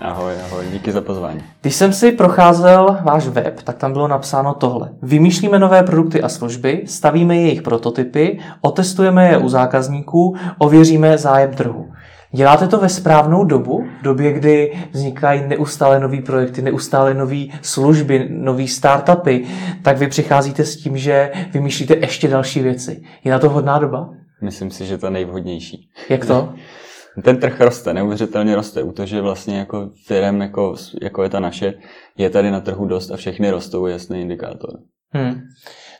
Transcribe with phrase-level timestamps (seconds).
[0.00, 1.42] Ahoj, ahoj, díky za pozvání.
[1.60, 4.90] Když jsem si procházel váš web, tak tam bylo napsáno tohle.
[5.02, 11.92] Vymýšlíme nové produkty a služby, stavíme jejich prototypy, otestujeme je u zákazníků, ověříme zájem trhu.
[12.32, 18.28] Děláte to ve správnou dobu, v době, kdy vznikají neustále nové projekty, neustále nové služby,
[18.30, 19.44] nové startupy,
[19.82, 23.02] tak vy přicházíte s tím, že vymýšlíte ještě další věci.
[23.24, 24.10] Je na to vhodná doba?
[24.42, 25.90] Myslím si, že to nejvhodnější.
[26.08, 26.52] Jak to?
[27.22, 28.82] Ten trh roste, neuvěřitelně roste.
[28.82, 31.74] U toho, že vlastně jako firm, jako, jako je ta naše,
[32.18, 34.70] je tady na trhu dost a všechny rostou, je jasný indikátor.
[35.12, 35.40] Hmm.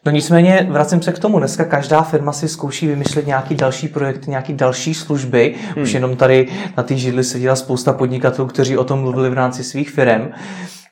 [0.07, 1.39] No nicméně vracím se k tomu.
[1.39, 5.55] Dneska každá firma si zkouší vymyslet nějaký další projekt, nějaký další služby.
[5.75, 5.83] Hmm.
[5.83, 9.65] Už jenom tady na té židli seděla spousta podnikatelů, kteří o tom mluvili v rámci
[9.65, 10.31] svých firm.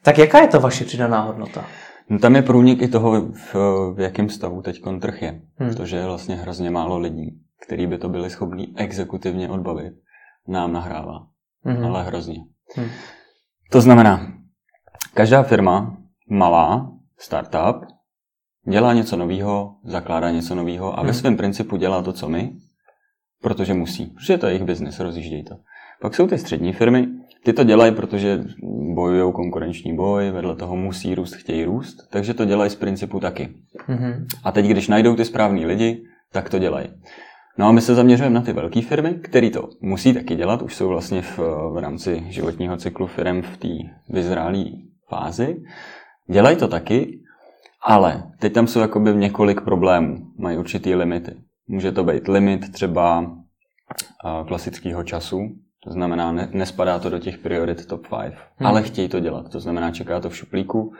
[0.02, 1.64] Tak jaká je to vaše přidaná hodnota?
[2.08, 3.54] No, tam je průnik i toho, v,
[3.94, 5.40] v jakém stavu teď trh je.
[5.56, 5.70] Hmm.
[5.70, 9.92] Protože je vlastně hrozně málo lidí, kteří by to byli schopni exekutivně odbavit
[10.48, 11.26] nám nahrává.
[11.66, 11.86] Mm-hmm.
[11.86, 12.38] Ale hrozně.
[12.76, 12.88] Mm.
[13.72, 14.32] To znamená,
[15.14, 15.96] každá firma,
[16.30, 17.86] malá, startup,
[18.68, 21.14] dělá něco nového, zakládá něco nového a ve mm.
[21.14, 22.52] svém principu dělá to, co my,
[23.42, 24.06] protože musí.
[24.06, 25.54] Protože to je jejich biznis, rozjíždějí to.
[26.00, 27.06] Pak jsou ty střední firmy,
[27.44, 28.44] ty to dělají, protože
[28.94, 33.54] bojují konkurenční boj, vedle toho musí růst, chtějí růst, takže to dělají z principu taky.
[33.88, 34.26] Mm-hmm.
[34.44, 36.02] A teď, když najdou ty správní lidi,
[36.32, 36.88] tak to dělají.
[37.58, 40.74] No a my se zaměřujeme na ty velké firmy, které to musí taky dělat, už
[40.74, 41.38] jsou vlastně v,
[41.72, 43.68] v rámci životního cyklu firm v té
[44.08, 44.64] vyzrálé
[45.08, 45.62] fázi.
[46.30, 47.20] Dělají to taky,
[47.82, 51.34] ale teď tam jsou jakoby několik problémů, mají určitý limity.
[51.68, 53.32] Může to být limit třeba
[54.46, 55.40] klasického času,
[55.84, 58.66] to znamená, ne, nespadá to do těch priorit top 5, hmm.
[58.66, 60.92] ale chtějí to dělat, to znamená, čeká to v šuplíku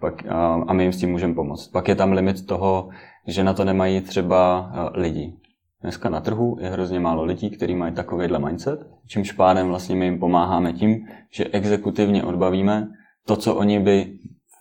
[0.00, 1.68] pak, a, a my jim s tím můžeme pomoct.
[1.68, 2.88] Pak je tam limit toho,
[3.26, 5.34] že na to nemají třeba lidi.
[5.82, 10.04] Dneska na trhu je hrozně málo lidí, kteří mají takovýhle mindset, čímž pádem vlastně my
[10.04, 12.88] jim pomáháme tím, že exekutivně odbavíme
[13.26, 14.12] to, co oni by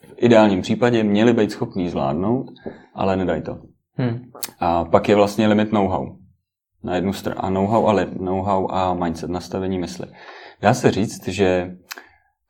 [0.03, 2.45] v ideálním případě měli být schopní zvládnout,
[2.95, 3.59] ale nedají to.
[3.93, 4.19] Hmm.
[4.59, 6.15] A pak je vlastně limit know-how.
[6.83, 10.07] Na jednu stranu a know-how, ale know-how a mindset, nastavení mysli.
[10.61, 11.77] Dá se říct, že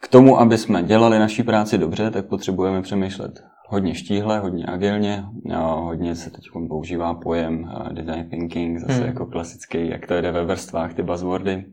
[0.01, 5.25] k tomu, aby jsme dělali naší práci dobře, tak potřebujeme přemýšlet hodně štíhle, hodně agilně,
[5.55, 9.05] hodně se teď používá pojem eh, design thinking, zase hmm.
[9.05, 11.65] jako klasický, jak to jde ve vrstvách, ty buzzwordy.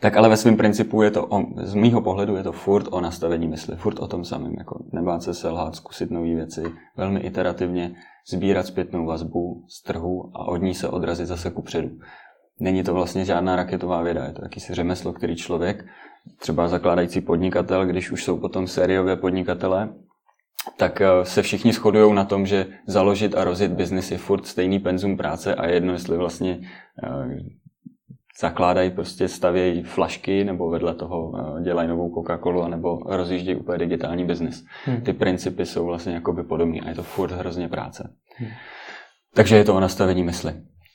[0.00, 3.00] Tak ale ve svém principu je to, o, z mýho pohledu je to furt o
[3.00, 6.62] nastavení mysli, furt o tom samém, jako nebát se selhat, zkusit nové věci,
[6.96, 7.94] velmi iterativně
[8.28, 11.90] sbírat zpětnou vazbu z trhu a od ní se odrazit zase ku předu.
[12.60, 15.84] Není to vlastně žádná raketová věda, je to jakýsi řemeslo, který člověk,
[16.38, 19.88] třeba zakládající podnikatel, když už jsou potom sériové podnikatele,
[20.76, 24.78] tak eh, se všichni shodují na tom, že založit a rozjet biznis je furt stejný
[24.78, 26.60] penzum práce a jedno, jestli vlastně
[27.04, 27.38] eh,
[28.40, 34.24] zakládají, prostě stavějí flašky nebo vedle toho eh, dělají novou Coca-Colu nebo rozjíždějí úplně digitální
[34.24, 34.64] biznis.
[34.84, 35.00] Hmm.
[35.00, 38.10] Ty principy jsou vlastně jakoby podobné a je to furt hrozně práce.
[38.36, 38.50] Hmm.
[39.34, 40.54] Takže je to o nastavení mysli.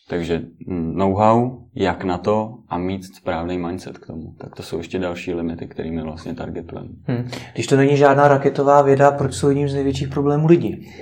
[0.10, 4.34] Takže know-how, jak na to a mít správný mindset k tomu.
[4.38, 6.90] Tak to jsou ještě další limity, kterými vlastně targetujeme.
[7.08, 7.30] Hmm.
[7.54, 10.94] Když to není žádná raketová věda, proč jsou jedním z největších problémů lidi?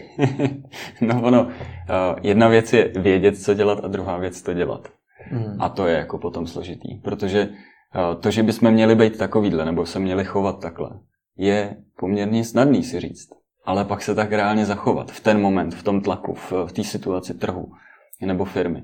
[1.02, 4.88] no ono, eh, jedna věc je vědět, co dělat a druhá věc to dělat.
[5.32, 5.56] Hmm.
[5.60, 9.86] A to je jako potom složitý, protože eh, to, že bychom měli být takovýhle, nebo
[9.86, 10.90] se měli chovat takhle,
[11.38, 13.30] je poměrně snadný si říct.
[13.66, 16.84] Ale pak se tak reálně zachovat v ten moment, v tom tlaku, v, v té
[16.84, 17.72] situaci trhu
[18.26, 18.84] nebo firmy.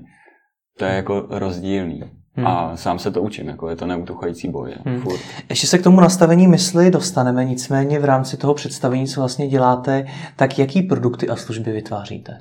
[0.78, 2.02] To je jako rozdílný.
[2.36, 2.46] Hmm.
[2.46, 4.74] A sám se to učím, jako je to neutuchající boj.
[4.84, 5.00] Hmm.
[5.00, 5.20] Furt.
[5.48, 10.06] Ještě se k tomu nastavení mysli dostaneme, nicméně v rámci toho představení, co vlastně děláte,
[10.36, 12.38] tak jaký produkty a služby vytváříte?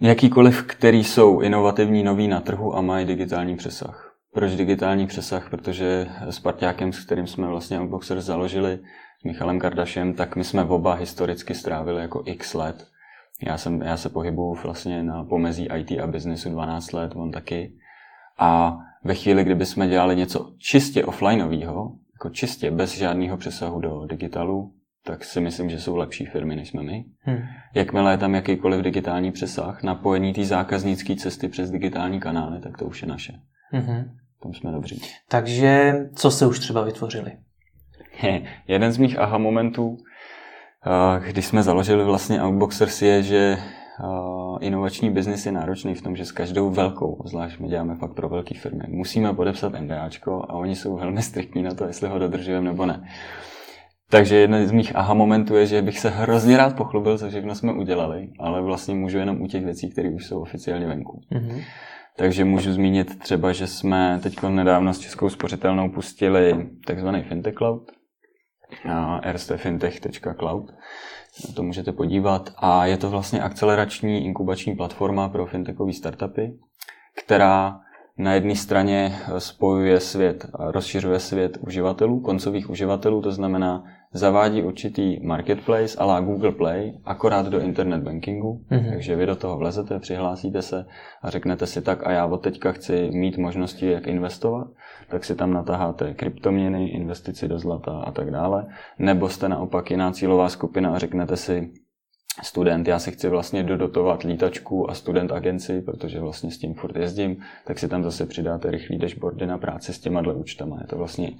[0.00, 4.14] Jakýkoliv, který jsou inovativní, noví na trhu a mají digitální přesah.
[4.34, 5.50] Proč digitální přesah?
[5.50, 8.78] Protože s parťákem, s kterým jsme vlastně Unboxer založili,
[9.20, 12.86] s Michalem Kardašem, tak my jsme oba historicky strávili jako x let
[13.42, 17.72] já, jsem, já se pohybuju vlastně na pomezí IT a biznesu 12 let, on taky.
[18.38, 24.06] A ve chvíli, kdyby jsme dělali něco čistě offlineového, jako čistě bez žádného přesahu do
[24.06, 24.72] digitalu,
[25.04, 27.04] tak si myslím, že jsou lepší firmy, než jsme my.
[27.20, 27.38] Hmm.
[27.74, 32.84] Jakmile je tam jakýkoliv digitální přesah, napojený té zákaznické cesty přes digitální kanály, tak to
[32.84, 33.32] už je naše.
[33.70, 34.10] Hmm.
[34.42, 35.02] Tam jsme dobří.
[35.28, 37.32] Takže co se už třeba vytvořili?
[38.68, 39.98] Jeden z mých aha momentů
[41.26, 43.58] když jsme založili vlastně Outboxers je, že
[44.60, 48.28] inovační biznis je náročný v tom, že s každou velkou, zvlášť my děláme fakt pro
[48.28, 52.64] velké firmy, musíme podepsat MBAčko a oni jsou velmi striktní na to, jestli ho dodržujeme
[52.64, 53.08] nebo ne.
[54.10, 57.54] Takže jeden z mých aha momentů je, že bych se hrozně rád pochlubil, co všechno
[57.54, 61.20] jsme udělali, ale vlastně můžu jenom u těch věcí, které už jsou oficiálně venku.
[61.32, 61.62] Mm-hmm.
[62.16, 67.82] Takže můžu zmínit třeba, že jsme teď nedávno s Českou spořitelnou pustili takzvaný Fintech Cloud,
[69.32, 70.70] rstfintech.cloud.
[71.48, 72.52] Na to můžete podívat.
[72.56, 76.52] A je to vlastně akcelerační inkubační platforma pro fintechové startupy,
[77.24, 77.80] která
[78.18, 86.04] na jedné straně spojuje svět, rozšiřuje svět uživatelů, koncových uživatelů, to znamená zavádí určitý marketplace
[86.04, 88.90] la Google Play, akorát do internet bankingu, mm-hmm.
[88.90, 90.86] takže vy do toho vlezete, přihlásíte se
[91.22, 94.68] a řeknete si tak a já od teďka chci mít možnosti, jak investovat,
[95.10, 98.66] tak si tam natáháte kryptoměny, investici do zlata a tak dále,
[98.98, 101.72] nebo jste naopak jiná cílová skupina a řeknete si,
[102.42, 106.96] student, já si chci vlastně dodotovat lítačku a student agenci, protože vlastně s tím furt
[106.96, 110.78] jezdím, tak si tam zase přidáte rychlý dashboardy na práci s těma dle účtama.
[110.80, 111.30] Je to vlastně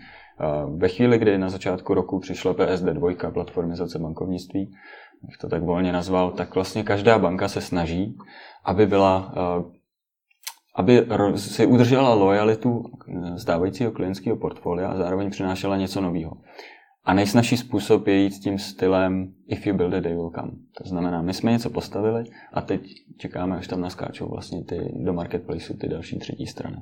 [0.76, 4.74] ve chvíli, kdy na začátku roku přišla PSD2, platformizace bankovnictví,
[5.22, 8.16] bych to tak volně nazval, tak vlastně každá banka se snaží,
[8.64, 9.34] aby byla
[10.78, 12.84] aby si udržela lojalitu
[13.36, 16.32] zdávajícího klientského portfolia a zároveň přinášela něco nového.
[17.04, 20.50] A nejsnažší způsob je jít tím stylem if you build it, they will come.
[20.82, 22.80] To znamená, my jsme něco postavili a teď
[23.16, 26.76] čekáme, až tam naskáčou vlastně ty do marketplaceu ty další třetí strany.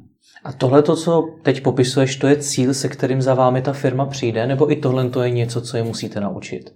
[0.45, 4.07] A tohle, to, co teď popisuješ, to je cíl, se kterým za vámi ta firma
[4.07, 6.71] přijde, nebo i tohle to je něco, co je musíte naučit?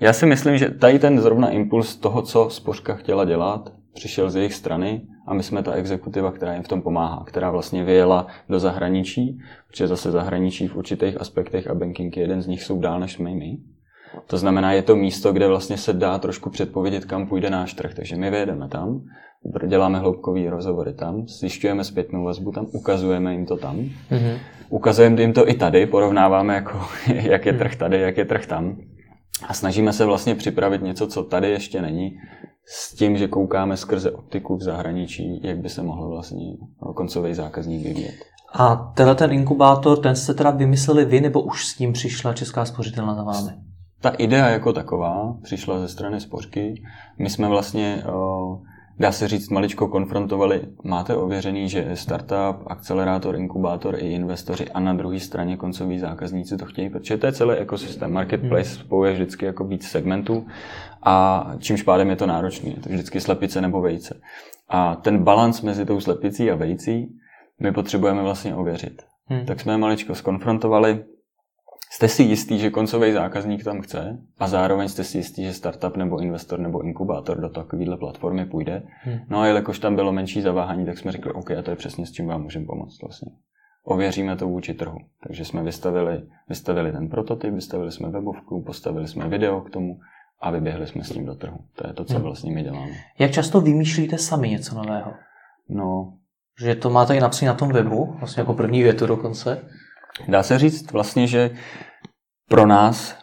[0.00, 4.36] Já si myslím, že tady ten zrovna impuls toho, co Spořka chtěla dělat, přišel z
[4.36, 8.26] jejich strany a my jsme ta exekutiva, která jim v tom pomáhá, která vlastně vyjela
[8.48, 13.00] do zahraničí, protože zase zahraničí v určitých aspektech a banking jeden z nich jsou dál
[13.00, 13.58] než jsme my.
[14.26, 17.94] To znamená, je to místo, kde vlastně se dá trošku předpovědět, kam půjde náš trh.
[17.94, 19.02] Takže my vyjedeme tam,
[19.66, 23.76] děláme hloubkový rozhovory tam, zjišťujeme zpětnou vazbu tam, ukazujeme jim to tam.
[23.76, 24.38] Mm-hmm.
[24.68, 26.80] Ukazujeme jim to i tady, porovnáváme, jako,
[27.14, 28.76] jak je trh tady, jak je trh tam.
[29.48, 32.18] A snažíme se vlastně připravit něco, co tady ještě není,
[32.66, 36.56] s tím, že koukáme skrze optiku v zahraničí, jak by se mohl vlastně
[36.96, 38.14] koncový zákazník vyvíjet.
[38.54, 42.64] A tenhle ten inkubátor, ten jste teda vymysleli vy, nebo už s tím přišla Česká
[42.64, 43.50] spořitelna za vámi?
[44.00, 46.82] Ta idea jako taková přišla ze strany spořky.
[47.18, 48.02] My jsme vlastně
[49.02, 50.62] dá se říct, maličko konfrontovali.
[50.84, 56.64] Máte ověřený, že startup, akcelerátor, inkubátor i investoři a na druhé straně koncoví zákazníci to
[56.64, 58.12] chtějí, protože to je celý ekosystém.
[58.12, 58.84] Marketplace hmm.
[58.84, 60.46] spojuje vždycky jako víc segmentů
[61.02, 62.70] a čímž pádem je to náročné.
[62.70, 64.20] Je to vždycky slepice nebo vejce.
[64.68, 67.08] A ten balans mezi tou slepicí a vejcí
[67.60, 69.02] my potřebujeme vlastně ověřit.
[69.26, 69.46] Hmm.
[69.46, 71.04] Tak jsme je maličko skonfrontovali,
[71.92, 75.96] Jste si jistý, že koncový zákazník tam chce a zároveň jste si jistý, že startup
[75.96, 78.82] nebo investor nebo inkubátor do takovéhle platformy půjde.
[79.02, 79.18] Hmm.
[79.28, 82.06] No a jelikož tam bylo menší zaváhání, tak jsme řekli, OK, a to je přesně
[82.06, 83.32] s čím vám můžeme pomoct vlastně.
[83.84, 84.98] Ověříme to vůči trhu.
[85.26, 89.98] Takže jsme vystavili, vystavili ten prototyp, vystavili jsme webovku, postavili jsme video k tomu
[90.40, 91.58] a vyběhli jsme s tím do trhu.
[91.74, 92.22] To je to, co hmm.
[92.22, 92.92] vlastně my děláme.
[93.18, 95.12] Jak často vymýšlíte sami něco nového?
[95.68, 96.12] No,
[96.60, 99.64] že to máte i napsané na tom webu, vlastně jako první větu dokonce.
[100.28, 101.50] Dá se říct vlastně, že
[102.48, 103.16] pro nás,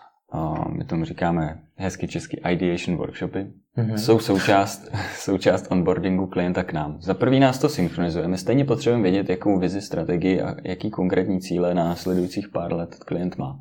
[0.70, 3.48] my tomu říkáme hezky český ideation workshopy,
[3.78, 3.96] mm-hmm.
[3.96, 6.98] jsou součást, součást onboardingu klienta k nám.
[7.02, 8.28] Za prvý nás to synchronizuje.
[8.28, 12.96] My stejně potřebujeme vědět, jakou vizi, strategii a jaký konkrétní cíle na následujících pár let
[12.96, 13.60] klient má.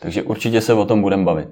[0.00, 1.48] Takže určitě se o tom budeme bavit.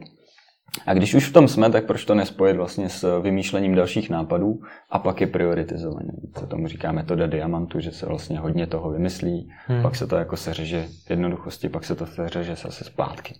[0.86, 4.60] A když už v tom jsme, tak proč to nespojit vlastně s vymýšlením dalších nápadů
[4.90, 6.12] a pak je prioritizovaný.
[6.34, 9.82] Co tomu říká metoda diamantu, že se vlastně hodně toho vymyslí, hmm.
[9.82, 13.34] pak se to jako seřeže v jednoduchosti, pak se to seřeže zase zpátky.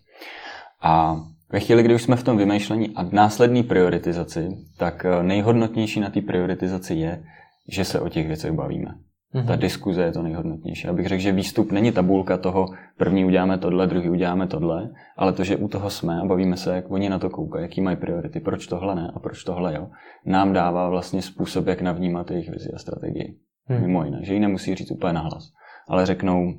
[0.83, 1.17] A
[1.53, 4.49] ve chvíli, kdy už jsme v tom vymýšlení a následné prioritizaci,
[4.79, 7.23] tak nejhodnotnější na té prioritizaci je,
[7.69, 8.95] že se o těch věcech bavíme.
[9.35, 9.47] Mm-hmm.
[9.47, 10.89] Ta diskuze je to nejhodnotnější.
[10.89, 15.45] Abych řekl, že výstup není tabulka toho, první uděláme tohle, druhý uděláme tohle, ale to,
[15.45, 18.41] že u toho jsme a bavíme se, jak oni na to koukají, jaký mají priority,
[18.41, 19.89] proč tohle ne a proč tohle jo,
[20.27, 23.37] nám dává vlastně způsob, jak navnímat jejich vizi a strategii.
[23.69, 23.81] Mm.
[23.81, 25.53] Mimo jiné, že ji nemusí říct úplně nahlas.
[25.89, 26.55] Ale řeknou,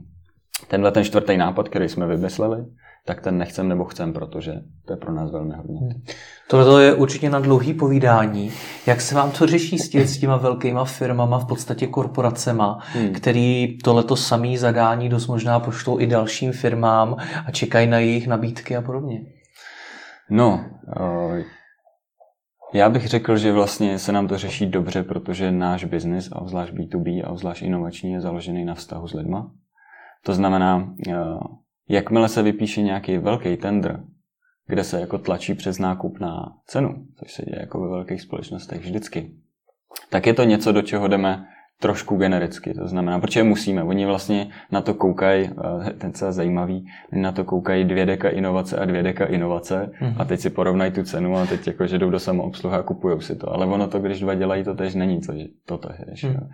[0.67, 2.65] tenhle ten čtvrtý nápad, který jsme vymysleli,
[3.05, 4.53] tak ten nechcem nebo chcem, protože
[4.85, 5.79] to je pro nás velmi hodně.
[5.79, 6.03] Hmm.
[6.49, 8.51] Tohle je určitě na dlouhý povídání.
[8.87, 13.13] Jak se vám to řeší s, tě, s těma velkýma firmama, v podstatě korporacema, hmm.
[13.13, 18.75] který tohleto samý zadání dost možná poštou i dalším firmám a čekají na jejich nabídky
[18.75, 19.21] a podobně?
[20.29, 20.65] No,
[20.99, 21.39] uh,
[22.73, 26.73] já bych řekl, že vlastně se nám to řeší dobře, protože náš biznis, a zvlášť
[26.73, 29.51] B2B a zvlášť inovační, je založený na vztahu s lidma.
[30.25, 31.13] To znamená, uh,
[31.89, 34.03] Jakmile se vypíše nějaký velký tender,
[34.67, 38.81] kde se jako tlačí přes nákup na cenu, což se děje jako ve velkých společnostech
[38.81, 39.35] vždycky,
[40.09, 41.45] tak je to něco, do čeho jdeme
[41.79, 42.73] trošku genericky.
[42.73, 43.83] To znamená, protože musíme.
[43.83, 45.49] Oni vlastně na to koukají,
[45.87, 50.15] eh, ten je zajímavý, na to koukají dvě deka inovace a dvě deka inovace mm-hmm.
[50.17, 53.21] a teď si porovnají tu cenu a teď jako, že jdou do samoobsluhy a kupují
[53.21, 53.53] si to.
[53.53, 55.33] Ale ono to, když dva dělají, to tež není, co
[55.65, 56.23] to tež.
[56.23, 56.49] Mm.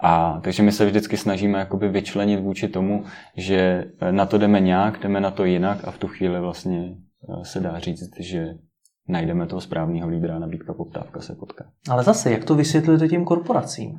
[0.00, 3.04] A takže my se vždycky snažíme jakoby vyčlenit vůči tomu,
[3.36, 7.44] že na to jdeme nějak, jdeme na to jinak a v tu chvíli vlastně eh,
[7.44, 8.54] se dá říct, že
[9.08, 11.64] najdeme toho správného lídra, nabídka, poptávka se potká.
[11.90, 13.98] Ale zase, jak to vysvětlujete těm korporacím?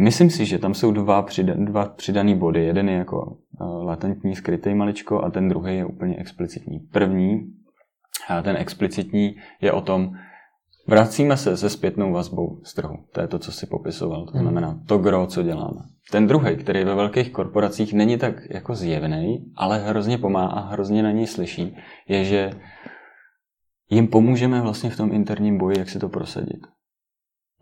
[0.00, 2.64] Myslím si, že tam jsou dva, přidan, dva přidaný body.
[2.64, 6.78] Jeden je jako uh, latentní, skrytý maličko a ten druhý je úplně explicitní.
[6.78, 7.52] První,
[8.28, 10.10] a ten explicitní je o tom,
[10.86, 12.96] vracíme se se zpětnou vazbou z trhu.
[13.12, 14.26] To je to, co si popisoval.
[14.26, 14.42] To hmm.
[14.42, 15.80] znamená to gro, co děláme.
[16.10, 21.02] Ten druhý, který ve velkých korporacích není tak jako zjevný, ale hrozně pomáhá a hrozně
[21.02, 21.76] na něj slyší,
[22.08, 22.50] je, že
[23.90, 26.66] jim pomůžeme vlastně v tom interním boji, jak si to prosadit.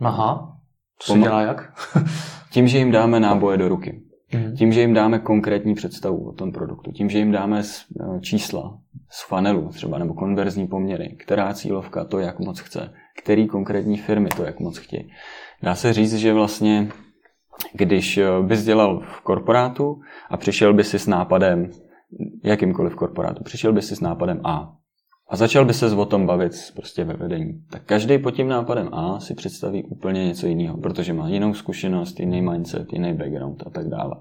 [0.00, 0.55] Aha.
[0.98, 1.72] Co se dělá jak?
[2.50, 4.02] tím, že jim dáme náboje do ruky.
[4.34, 4.56] Mm.
[4.56, 6.92] Tím, že jim dáme konkrétní představu o tom produktu.
[6.92, 8.78] Tím, že jim dáme eh, čísla
[9.10, 14.28] z funnelu třeba, nebo konverzní poměry, která cílovka to, jak moc chce, který konkrétní firmy
[14.36, 15.10] to, jak moc chtějí.
[15.62, 16.88] Dá se říct, že vlastně,
[17.72, 20.00] když eh, bys dělal v korporátu
[20.30, 21.70] a přišel by si s nápadem,
[22.44, 24.76] jakýmkoliv korporátu, přišel by si s nápadem A,
[25.28, 27.62] a začal by se o tom bavit prostě ve vedení.
[27.70, 32.20] Tak každý pod tím nápadem A si představí úplně něco jiného, protože má jinou zkušenost,
[32.20, 34.14] jiný mindset, jiný background a tak dále.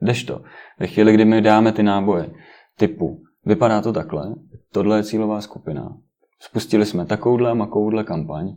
[0.00, 0.40] Kdežto,
[0.78, 2.30] ve chvíli, kdy my dáme ty náboje
[2.78, 4.34] typu, vypadá to takhle,
[4.72, 5.96] tohle je cílová skupina,
[6.40, 8.48] spustili jsme takovouhle a makouhle kampaň,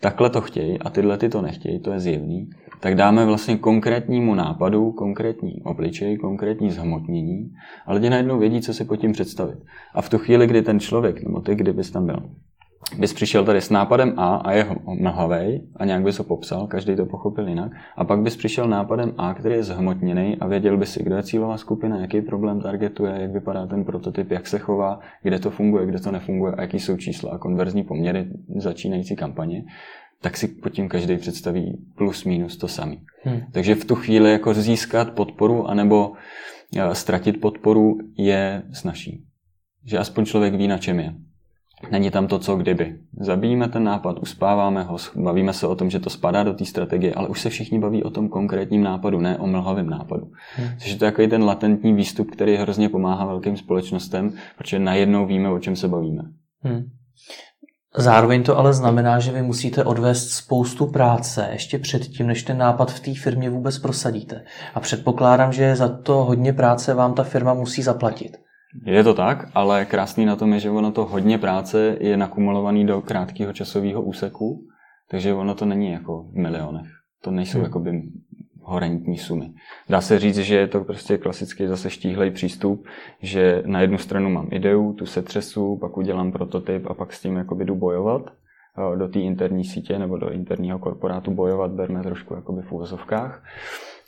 [0.00, 4.34] takhle to chtějí a tyhle ty to nechtějí, to je zjevný, tak dáme vlastně konkrétnímu
[4.34, 7.52] nápadu, konkrétní obličej, konkrétní zhmotnění
[7.86, 9.58] a lidi najednou vědí, co si pod tím představit.
[9.94, 12.30] A v tu chvíli, kdy ten člověk, nebo ty, kdybys tam byl,
[12.98, 14.66] bys přišel tady s nápadem A a je
[15.00, 19.14] mlhavej a nějak bys ho popsal, každý to pochopil jinak, a pak bys přišel nápadem
[19.18, 23.14] A, který je zhmotněný a věděl by si, kdo je cílová skupina, jaký problém targetuje,
[23.18, 26.80] jak vypadá ten prototyp, jak se chová, kde to funguje, kde to nefunguje a jaký
[26.80, 29.64] jsou čísla a konverzní poměry začínající kampaně,
[30.22, 33.02] tak si pod tím každý představí plus minus to samý.
[33.22, 33.40] Hmm.
[33.52, 36.12] Takže v tu chvíli jako získat podporu anebo
[36.76, 39.24] eh, ztratit podporu je snažší.
[39.84, 41.14] Že aspoň člověk ví, na čem je.
[41.90, 42.96] Není tam to, co kdyby.
[43.20, 47.14] Zabijíme ten nápad, uspáváme ho, bavíme se o tom, že to spadá do té strategie,
[47.14, 50.30] ale už se všichni baví o tom konkrétním nápadu, ne o mlhavém nápadu.
[50.56, 50.68] Hmm.
[50.78, 55.50] Což je to takový ten latentní výstup, který hrozně pomáhá velkým společnostem, protože najednou víme,
[55.50, 56.22] o čem se bavíme.
[56.62, 56.82] Hmm.
[57.96, 62.92] Zároveň to ale znamená, že vy musíte odvést spoustu práce ještě předtím, než ten nápad
[62.92, 64.44] v té firmě vůbec prosadíte.
[64.74, 68.36] A předpokládám, že za to hodně práce vám ta firma musí zaplatit.
[68.86, 72.86] Je to tak, ale krásný na tom je, že ono to hodně práce je nakumulovaný
[72.86, 74.66] do krátkého časového úseku,
[75.10, 76.86] takže ono to není jako v milionech.
[77.22, 77.64] To nejsou hmm.
[77.64, 78.02] jakoby
[78.62, 79.52] horentní sumy.
[79.88, 82.86] Dá se říct, že je to prostě klasický zase štíhlej přístup,
[83.22, 87.20] že na jednu stranu mám ideu, tu se třesu, pak udělám prototyp a pak s
[87.20, 88.22] tím jakoby jdu bojovat
[88.98, 93.44] do té interní sítě nebo do interního korporátu bojovat, berme trošku jakoby v úvozovkách.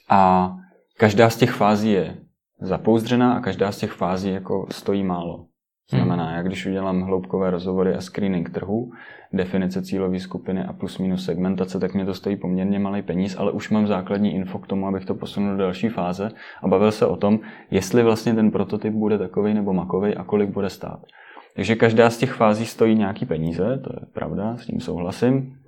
[0.09, 0.53] A
[0.99, 2.17] každá z těch fází je
[2.63, 5.47] zapouzdřená a každá z těch fází jako stojí málo.
[5.91, 6.37] Znamená, hmm.
[6.37, 8.91] jak když udělám hloubkové rozhovory a screening trhu,
[9.33, 13.53] definice cílové skupiny a plus minus segmentace, tak mě to stojí poměrně malý peníz, ale
[13.53, 16.31] už mám základní info k tomu, abych to posunul do další fáze
[16.63, 17.41] a bavil se o tom,
[17.71, 21.01] jestli vlastně ten prototyp bude takový nebo makový a kolik bude stát.
[21.57, 25.62] Takže každá z těch fází stojí nějaký peníze, to je pravda, s tím souhlasím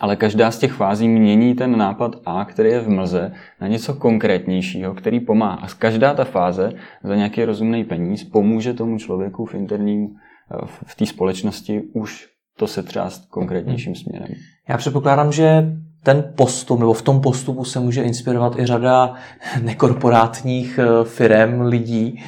[0.00, 3.94] ale každá z těch fází mění ten nápad A, který je v mlze, na něco
[3.94, 5.56] konkrétnějšího, který pomáhá.
[5.56, 6.72] A každá ta fáze
[7.04, 12.66] za nějaký rozumný peníz pomůže tomu člověku v interním, eh, v té společnosti už to
[12.66, 14.28] se třást konkrétnějším směrem.
[14.68, 15.72] Já předpokládám, že
[16.02, 19.14] ten postup, nebo v tom postupu se může inspirovat i řada
[19.62, 22.22] nekorporátních eh, firm, lidí,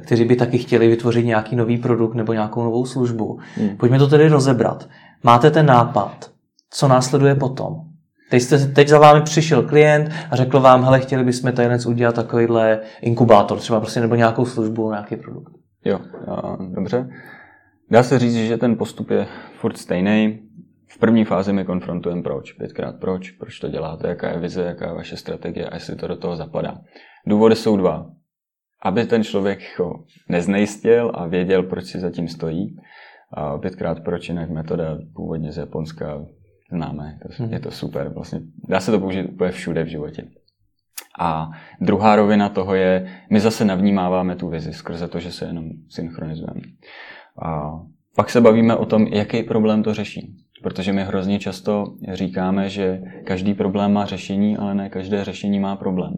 [0.00, 3.38] kteří by taky chtěli vytvořit nějaký nový produkt nebo nějakou novou službu.
[3.56, 3.76] Hmm.
[3.76, 4.88] Pojďme to tedy rozebrat.
[5.22, 6.30] Máte ten nápad,
[6.70, 7.74] co následuje potom.
[8.30, 12.14] Teď, jste, teď za vámi přišel klient a řekl vám, hele, chtěli bychom tady udělat
[12.14, 15.52] takovýhle inkubátor, třeba prostě nebo nějakou službu, nějaký produkt.
[15.84, 16.00] Jo,
[16.74, 17.08] dobře.
[17.90, 19.26] Dá se říct, že ten postup je
[19.60, 20.42] furt stejný.
[20.90, 24.86] V první fázi my konfrontujeme proč, pětkrát proč, proč to děláte, jaká je vize, jaká
[24.86, 26.78] je vaše strategie a jestli to do toho zapadá.
[27.26, 28.06] Důvody jsou dva.
[28.82, 32.76] Aby ten člověk ho neznejistil a věděl, proč si zatím stojí.
[33.32, 36.24] A pětkrát proč, jinak metoda původně z Japonska,
[36.70, 37.52] známe, to, hmm.
[37.52, 38.08] je to super.
[38.08, 40.28] Vlastně dá se to použít úplně všude v životě.
[41.20, 45.70] A druhá rovina toho je, my zase navnímáváme tu vizi skrze to, že se jenom
[45.88, 46.60] synchronizujeme.
[47.42, 47.72] A
[48.16, 50.36] pak se bavíme o tom, jaký problém to řeší.
[50.62, 55.76] Protože my hrozně často říkáme, že každý problém má řešení, ale ne každé řešení má
[55.76, 56.14] problém.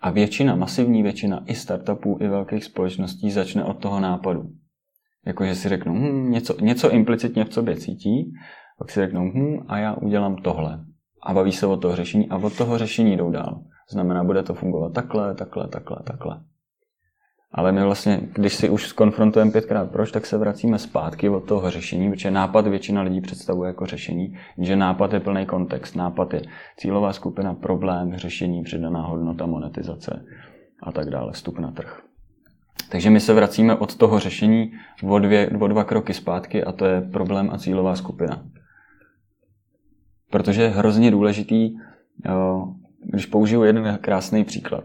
[0.00, 4.50] A většina, masivní většina i startupů, i velkých společností začne od toho nápadu.
[5.26, 8.32] Jakože si řeknou, hm, něco, něco implicitně v sobě cítí,
[8.78, 10.84] pak si řeknou, hm, a já udělám tohle.
[11.22, 13.60] A baví se od toho řešení a od toho řešení jdou dál.
[13.90, 16.40] Znamená, bude to fungovat takhle, takhle, takhle, takhle.
[17.56, 21.70] Ale my vlastně, když si už skonfrontujeme pětkrát proč, tak se vracíme zpátky od toho
[21.70, 26.42] řešení, protože nápad většina lidí představuje jako řešení, že nápad je plný kontext, nápad je
[26.76, 30.24] cílová skupina, problém, řešení, přidaná hodnota, monetizace
[30.82, 32.00] a tak dále, vstup na trh.
[32.90, 34.72] Takže my se vracíme od toho řešení
[35.08, 38.44] o, dvě, o dva kroky zpátky a to je problém a cílová skupina.
[40.34, 41.76] Protože je hrozně důležitý,
[43.00, 44.84] když použiju jeden krásný příklad.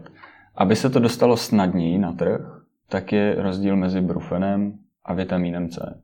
[0.54, 2.40] Aby se to dostalo snadněji na trh,
[2.88, 6.02] tak je rozdíl mezi brufenem a vitamínem C.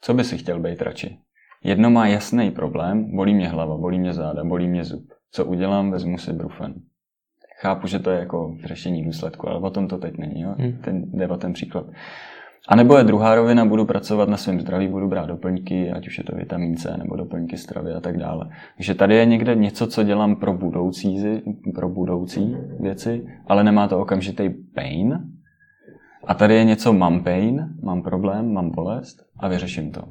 [0.00, 1.18] Co by si chtěl být radši?
[1.64, 5.12] Jedno má jasný problém, bolí mě hlava, bolí mě záda, bolí mě zub.
[5.30, 6.74] Co udělám, vezmu si brufen.
[7.60, 10.40] Chápu, že to je jako řešení důsledku, ale o tom to teď není.
[10.40, 10.54] Jo?
[10.58, 10.72] Hmm.
[10.72, 11.86] Ten, jde o ten příklad.
[12.68, 16.18] A nebo je druhá rovina, budu pracovat na svém zdraví, budu brát doplňky, ať už
[16.18, 18.48] je to vitamin C nebo doplňky stravy a tak dále.
[18.76, 21.24] Takže tady je někde něco, co dělám pro budoucí,
[21.74, 25.20] pro budoucí věci, ale nemá to okamžitý pain,
[26.26, 30.02] a tady je něco, mám pain, mám problém, mám bolest a vyřeším to.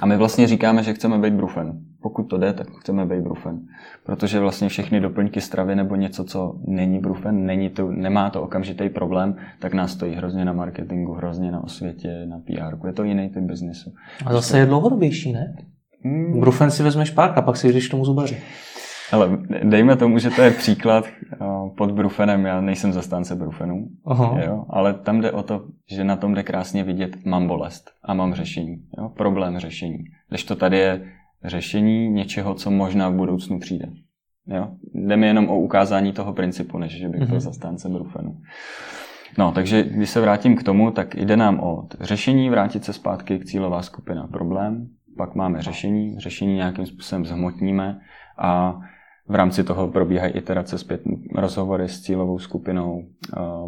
[0.00, 1.80] A my vlastně říkáme, že chceme být brufen.
[2.02, 3.60] Pokud to jde, tak chceme být brufen.
[4.04, 8.88] Protože vlastně všechny doplňky stravy nebo něco, co není brufen, není to, nemá to okamžitý
[8.88, 12.86] problém, tak nás stojí hrozně na marketingu, hrozně na osvětě, na PR.
[12.86, 13.92] Je to jiný typ biznesu.
[14.26, 15.56] A zase je dlouhodobější, ne?
[16.04, 16.40] Hmm.
[16.40, 18.36] Brufen si vezmeš párka, pak si jdeš tomu zubaři.
[19.12, 21.36] Ale dejme tomu, že to je příklad eh,
[21.76, 22.44] pod brufenem.
[22.44, 23.88] Já nejsem zastánce brufenů,
[24.46, 28.14] jo, ale tam jde o to, že na tom jde krásně vidět, mám bolest a
[28.14, 28.76] mám řešení.
[28.98, 29.98] Jo, problém řešení.
[30.28, 31.12] Když to tady je
[31.44, 33.88] řešení něčeho, co možná v budoucnu přijde.
[34.46, 34.68] Jo?
[34.94, 37.40] Jde mi jenom o ukázání toho principu, než že bych byl mm-hmm.
[37.40, 38.40] zastánce brufenu.
[39.38, 43.38] No, takže když se vrátím k tomu, tak jde nám o řešení, vrátit se zpátky
[43.38, 48.00] k cílová skupina problém, pak máme řešení, řešení nějakým způsobem zhmotníme
[48.38, 48.80] a
[49.28, 51.00] v rámci toho probíhají iterace zpět
[51.34, 53.04] rozhovory s cílovou skupinou,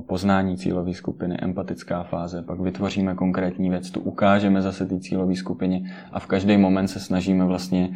[0.07, 5.83] poznání cílové skupiny, empatická fáze, pak vytvoříme konkrétní věc, tu ukážeme zase té cílové skupině
[6.13, 7.91] a v každý moment se snažíme vlastně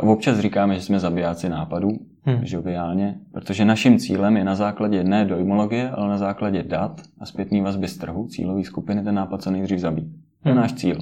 [0.00, 1.88] Občas říkáme, že jsme zabijáci nápadů,
[2.22, 2.44] hmm.
[2.44, 7.60] žoviálně, protože naším cílem je na základě ne dojmologie, ale na základě dat a zpětný
[7.60, 10.04] vazby z trhu cílové skupiny ten nápad co nejdřív zabít.
[10.42, 10.60] To je hmm.
[10.60, 10.96] náš cíl.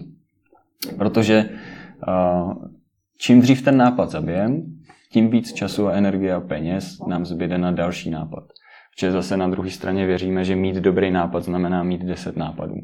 [0.99, 1.49] Protože
[3.19, 4.63] čím dřív ten nápad zabijem,
[5.13, 8.45] tím víc času a energie a peněz nám zbyde na další nápad.
[8.95, 12.75] Protože zase na druhé straně věříme, že mít dobrý nápad znamená mít deset nápadů.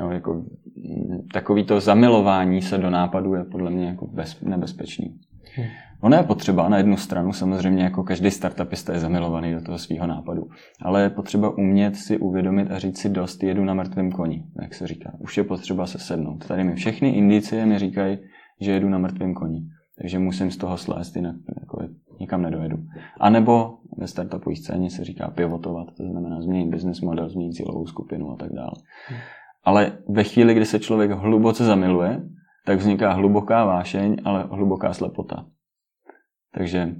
[0.00, 5.18] Jo, jako, mm, takový to zamilování se do nápadu je podle mě jako bez, nebezpečný.
[5.56, 5.66] Hmm.
[6.00, 10.06] Ono je potřeba na jednu stranu, samozřejmě jako každý startupista je zamilovaný do toho svého
[10.06, 10.48] nápadu,
[10.82, 14.74] ale je potřeba umět si uvědomit a říct si dost, jedu na mrtvém koni, jak
[14.74, 15.12] se říká.
[15.18, 16.46] Už je potřeba se sednout.
[16.46, 18.18] Tady mi všechny indicie mi říkají,
[18.60, 19.62] že jedu na mrtvém koni.
[19.98, 21.78] Takže musím z toho slést, jinak jako
[22.20, 22.78] nikam nedojedu.
[23.20, 27.86] A nebo ve startupové scéně se říká pivotovat, to znamená změnit business model, změnit cílovou
[27.86, 28.72] skupinu a tak dále.
[29.08, 29.18] Hmm.
[29.64, 32.22] Ale ve chvíli, kdy se člověk hluboce zamiluje,
[32.66, 35.46] tak vzniká hluboká vášeň, ale hluboká slepota.
[36.54, 36.94] Takže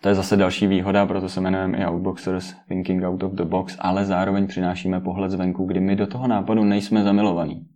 [0.00, 3.76] to je zase další výhoda, proto se jmenujeme i Outboxers, Thinking Out of the Box,
[3.80, 7.66] ale zároveň přinášíme pohled zvenku, kdy my do toho nápadu nejsme zamilovaní.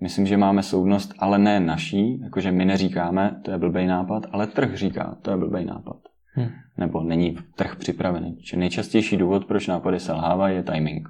[0.00, 4.46] Myslím, že máme soudnost, ale ne naší, jakože my neříkáme, to je blbej nápad, ale
[4.46, 5.96] trh říká, to je blbej nápad.
[6.34, 6.48] Hmm.
[6.78, 8.36] Nebo není trh připravený.
[8.36, 11.08] Čiže nejčastější důvod, proč nápady selhávají, je timing.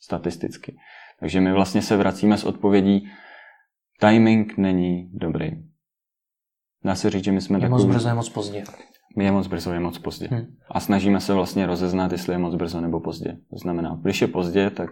[0.00, 0.76] Statisticky.
[1.20, 3.08] Takže my vlastně se vracíme s odpovědí,
[4.00, 5.50] timing není dobrý.
[6.84, 7.84] Dá se říct, že my jsme je takový...
[7.84, 8.64] moc brzo, je moc pozdě.
[9.16, 10.28] Je moc brzo, je moc pozdě.
[10.30, 10.46] Hmm.
[10.70, 13.36] A snažíme se vlastně rozeznat, jestli je moc brzo nebo pozdě.
[13.50, 14.90] To znamená, když je pozdě, tak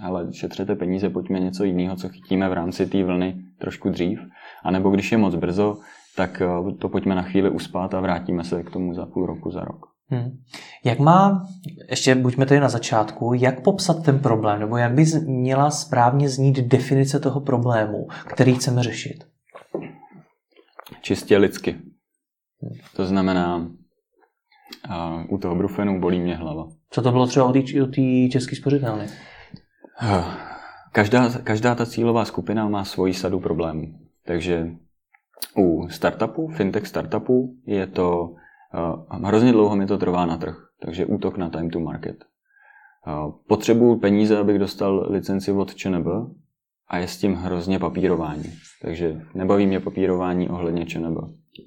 [0.00, 4.20] hele, šetřete peníze, pojďme něco jiného, co chytíme v rámci té vlny trošku dřív.
[4.64, 5.78] A nebo když je moc brzo,
[6.16, 9.50] tak eh, to pojďme na chvíli uspát a vrátíme se k tomu za půl roku,
[9.50, 9.86] za rok.
[10.08, 10.38] Hmm.
[10.84, 11.46] Jak má,
[11.90, 16.60] ještě buďme tady na začátku, jak popsat ten problém, nebo jak by měla správně znít
[16.60, 19.24] definice toho problému, který chceme řešit?
[21.00, 21.76] Čistě lidsky.
[22.96, 23.68] To znamená,
[24.88, 26.68] a u toho brufenu bolí mě hlava.
[26.90, 27.52] Co to bylo třeba u
[27.86, 29.06] té české spořitelny?
[30.92, 33.98] Každá, každá ta cílová skupina má svoji sadu problémů.
[34.24, 34.66] Takže
[35.56, 38.34] u startupů, fintech startupů, je to
[39.10, 40.56] uh, hrozně dlouho mi to trvá na trh.
[40.82, 42.24] Takže útok na time to market.
[43.06, 46.06] Uh, potřebuju peníze, abych dostal licenci od ČNB,
[46.88, 48.52] a je s tím hrozně papírování.
[48.82, 51.20] Takže nebaví mě papírování ohledně nebo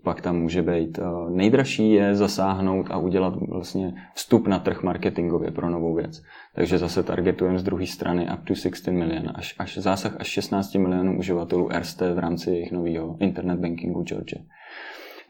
[0.04, 1.00] Pak tam může být.
[1.00, 6.24] Eh, nejdražší je zasáhnout a udělat vlastně vstup na trh marketingově pro novou věc.
[6.56, 10.76] Takže zase targetujeme z druhé strany up to 16 milion, až, až zásah až 16
[10.76, 14.34] milionů uživatelů RST v rámci jejich nového internet bankingu George.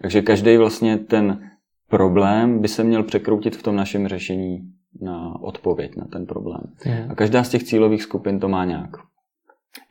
[0.02, 1.50] Takže každý vlastně ten
[1.90, 4.60] problém by se měl překroutit v tom našem řešení
[5.02, 6.62] na odpověď na ten problém.
[6.84, 7.12] Hmm.
[7.12, 8.90] A každá z těch cílových skupin to má nějak.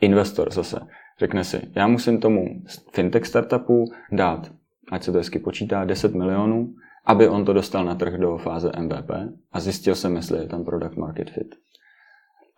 [0.01, 0.81] Investor zase
[1.19, 2.47] řekne si, já musím tomu
[2.93, 4.53] fintech startupu dát,
[4.93, 6.75] ať se to hezky počítá, 10 milionů,
[7.07, 9.11] aby on to dostal na trh do fáze MVP
[9.53, 11.55] a zjistil jsem, jestli je tam product market fit.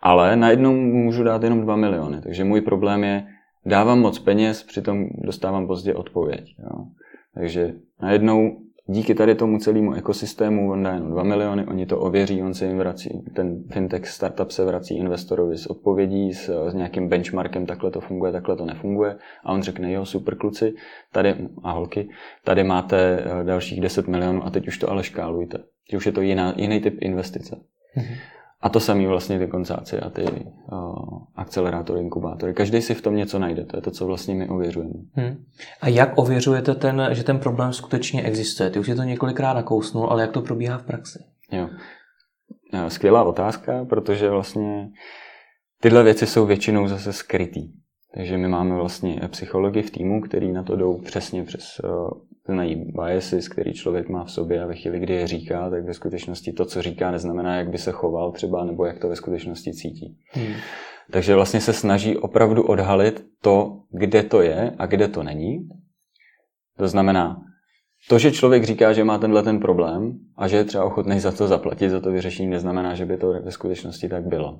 [0.01, 3.27] Ale najednou můžu dát jenom 2 miliony, takže můj problém je,
[3.65, 6.55] dávám moc peněz, přitom dostávám pozdě odpověď.
[6.59, 6.85] Jo.
[7.33, 12.43] Takže najednou díky tady tomu celému ekosystému, on dá jenom 2 miliony, oni to ověří,
[12.43, 17.09] on se jim vrací, ten fintech startup se vrací investorovi s odpovědí, s, s nějakým
[17.09, 20.73] benchmarkem, takhle to funguje, takhle to nefunguje a on řekne, jo, super kluci,
[21.11, 22.09] tady, a holky,
[22.43, 25.57] tady máte eh, dalších 10 milionů a teď už to ale škálujte.
[25.95, 27.55] Už je to jiná, jiný typ investice.
[27.97, 28.36] Mm-hmm.
[28.61, 32.53] A to samý vlastně ty koncáci a ty uh, akcelerátory, inkubátory.
[32.53, 33.65] Každý si v tom něco najde.
[33.65, 34.93] To je to, co vlastně my ověřujeme.
[35.13, 35.45] Hmm.
[35.81, 38.69] A jak ověřujete, ten, že ten problém skutečně existuje?
[38.69, 41.19] Ty už je to několikrát nakousnul, ale jak to probíhá v praxi?
[41.51, 41.69] Jo.
[42.87, 44.89] Skvělá otázka, protože vlastně
[45.81, 47.69] tyhle věci jsou většinou zase skrytý.
[48.17, 51.81] Takže my máme vlastně psychologi v týmu, který na to jdou přesně přes
[52.47, 55.93] znají biases, který člověk má v sobě a ve chvíli, kdy je říká, tak ve
[55.93, 59.73] skutečnosti to, co říká, neznamená, jak by se choval třeba, nebo jak to ve skutečnosti
[59.73, 60.17] cítí.
[60.31, 60.53] Hmm.
[61.11, 65.69] Takže vlastně se snaží opravdu odhalit to, kde to je a kde to není.
[66.77, 67.41] To znamená,
[68.09, 71.31] to, že člověk říká, že má tenhle ten problém a že je třeba ochotný za
[71.31, 74.59] to zaplatit, za to vyřešení, neznamená, že by to ve skutečnosti tak bylo.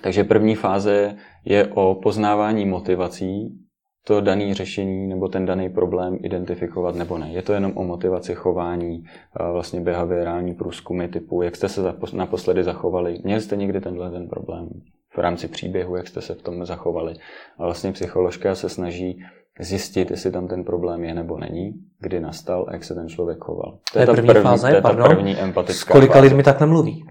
[0.00, 3.60] Takže první fáze je o poznávání motivací
[4.06, 7.32] to dané řešení nebo ten daný problém identifikovat nebo ne.
[7.32, 9.04] Je to jenom o motivaci chování,
[9.52, 11.80] vlastně behaviorální průzkumy typu, jak jste se
[12.12, 14.68] naposledy zachovali, měli jste někdy tenhle ten problém
[15.14, 17.14] v rámci příběhu, jak jste se v tom zachovali.
[17.58, 19.24] A vlastně psycholožka se snaží
[19.60, 23.38] zjistit, jestli tam ten problém je nebo není, kdy nastal a jak se ten člověk
[23.38, 23.78] choval.
[23.92, 26.24] To je, to je ta první, fáze, to je ta první empatická S kolika fáze.
[26.26, 27.04] lidmi takhle mluví?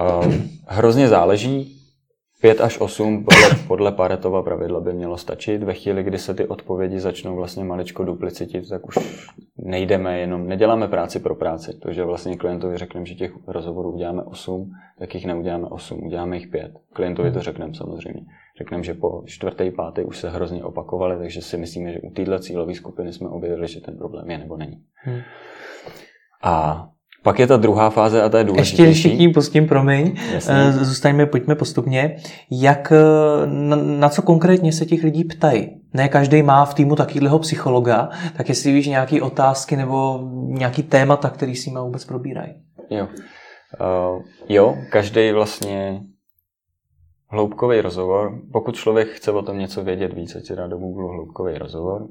[0.00, 0.34] Uh,
[0.66, 1.78] hrozně záleží.
[2.42, 5.62] 5 až 8 podle, podle Paretova pravidla by mělo stačit.
[5.62, 8.98] Ve chvíli, kdy se ty odpovědi začnou vlastně maličko duplicitit, tak už
[9.56, 11.78] nejdeme jenom, neděláme práci pro práci.
[11.82, 16.46] Takže vlastně klientovi řekneme, že těch rozhovorů uděláme 8, tak jich neuděláme 8, uděláme jich
[16.46, 16.72] 5.
[16.92, 18.20] Klientovi to řekneme samozřejmě.
[18.58, 22.40] Řekneme, že po čtvrtý, pátý už se hrozně opakovali, takže si myslíme, že u téhle
[22.40, 24.82] cílové skupiny jsme objevili, že ten problém je nebo není.
[24.94, 25.20] Hmm.
[26.42, 26.86] A
[27.22, 28.88] pak je ta druhá fáze a ta je důležitější.
[28.88, 30.54] Ještě, ještě tím pustím, promiň, Jasně.
[30.54, 32.16] Eh, zůstaňme, pojďme postupně.
[32.50, 35.70] Jak, eh, na, na co konkrétně se těch lidí ptají?
[35.94, 41.30] Ne každý má v týmu takového psychologa, tak jestli víš nějaké otázky nebo nějaký témata,
[41.30, 42.54] který s nimi vůbec probírají.
[42.90, 43.08] Jo.
[43.80, 46.00] Uh, jo, každý vlastně
[47.28, 51.08] hloubkový rozhovor, pokud člověk chce o tom něco vědět víc, ať si dá do Google
[51.12, 52.08] hloubkový rozhovor,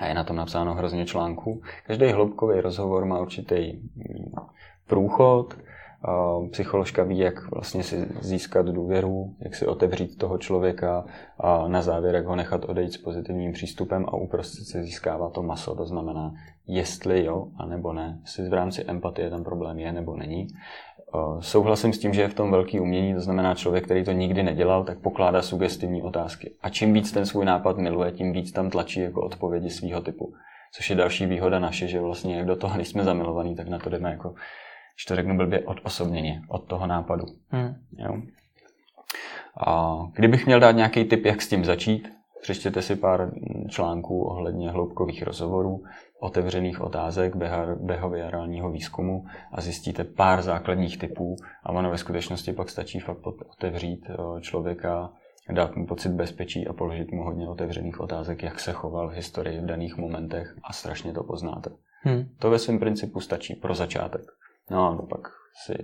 [0.00, 1.62] a je na tom napsáno hrozně článků.
[1.86, 4.32] Každý hloubkový rozhovor má určitý mm,
[4.86, 5.54] průchod,
[6.50, 11.04] psycholožka ví, jak vlastně si získat důvěru, jak si otevřít toho člověka
[11.38, 15.42] a na závěr, jak ho nechat odejít s pozitivním přístupem a uprostřed se získává to
[15.42, 16.34] maso, to znamená,
[16.66, 20.48] jestli jo, a nebo ne, jestli v rámci empatie ten problém je nebo není.
[21.40, 24.42] Souhlasím s tím, že je v tom velký umění, to znamená člověk, který to nikdy
[24.42, 26.54] nedělal, tak pokládá sugestivní otázky.
[26.62, 30.34] A čím víc ten svůj nápad miluje, tím víc tam tlačí jako odpovědi svého typu.
[30.74, 33.78] Což je další výhoda naše, že vlastně jak do toho, když jsme zamilovaní, tak na
[33.78, 34.34] to jdeme jako,
[35.00, 37.24] že to řeknu blbě, od osobněně, od toho nápadu.
[37.48, 37.74] Hmm.
[37.98, 38.22] Jo?
[39.66, 42.08] A kdybych měl dát nějaký tip, jak s tím začít,
[42.42, 43.30] přečtěte si pár
[43.68, 45.82] článků ohledně hloubkových rozhovorů,
[46.22, 47.36] otevřených otázek
[47.80, 54.06] behaviorálního výzkumu a zjistíte pár základních typů a ono ve skutečnosti pak stačí fakt otevřít
[54.40, 55.12] člověka,
[55.52, 59.60] dát mu pocit bezpečí a položit mu hodně otevřených otázek, jak se choval v historii
[59.60, 61.70] v daných momentech a strašně to poznáte.
[62.02, 62.28] Hmm.
[62.38, 64.22] To ve svém principu stačí pro začátek.
[64.70, 65.28] No a pak
[65.64, 65.74] si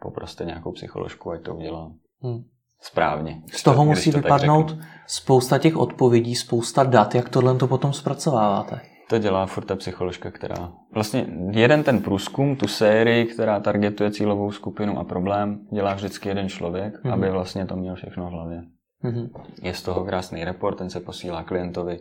[0.00, 1.92] poproste nějakou psycholožku, ať to udělá.
[2.22, 2.44] Hmm
[2.82, 3.42] správně.
[3.52, 4.76] Z toho musí to vypadnout
[5.06, 7.14] spousta těch odpovědí, spousta dat.
[7.14, 8.80] Jak tohle to potom zpracováváte?
[9.12, 10.72] To dělá furt ta psycholožka, která...
[10.94, 16.48] Vlastně jeden ten průzkum, tu sérii, která targetuje cílovou skupinu a problém, dělá vždycky jeden
[16.48, 17.12] člověk, mm-hmm.
[17.12, 18.62] aby vlastně to měl všechno v hlavě.
[19.04, 19.30] Mm-hmm.
[19.62, 21.98] Je z toho krásný report, ten se posílá klientovi,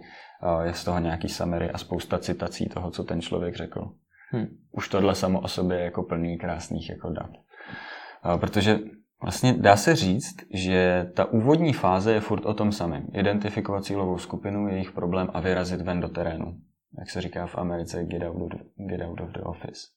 [0.64, 3.92] je z toho nějaký summary a spousta citací toho, co ten člověk řekl.
[4.30, 4.48] Hmm.
[4.72, 7.32] Už tohle samo o sobě je jako plný krásných jako dat.
[8.40, 8.80] Protože
[9.24, 13.08] Vlastně dá se říct, že ta úvodní fáze je furt o tom samém.
[13.14, 16.58] Identifikovat cílovou skupinu, jejich problém a vyrazit ven do terénu.
[17.00, 19.88] Jak se říká v Americe, get out of, get out of the office.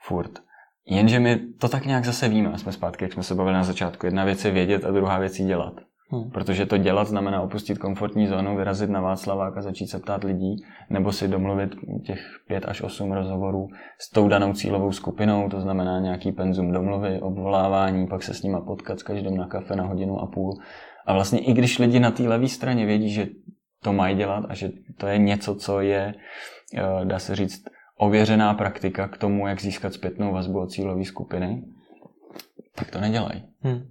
[0.00, 0.38] Furt.
[0.86, 4.06] Jenže my to tak nějak zase víme, jsme zpátky, jak jsme se bavili na začátku.
[4.06, 5.74] Jedna věc je vědět a druhá věc je dělat.
[6.12, 6.30] Hmm.
[6.30, 10.56] Protože to dělat znamená opustit komfortní zónu, vyrazit na Václavák a začít se ptát lidí,
[10.90, 11.70] nebo si domluvit
[12.06, 17.20] těch pět až osm rozhovorů s tou danou cílovou skupinou, to znamená nějaký penzum domluvy,
[17.20, 20.58] obvolávání, pak se s nima potkat s každým na kafe na hodinu a půl.
[21.06, 23.26] A vlastně i když lidi na té levé straně vědí, že
[23.82, 26.14] to mají dělat a že to je něco, co je,
[26.76, 27.64] eh, dá se říct,
[27.96, 31.62] ověřená praktika k tomu, jak získat zpětnou vazbu od cílové skupiny,
[32.74, 33.44] tak to nedělají.
[33.60, 33.82] Hmm.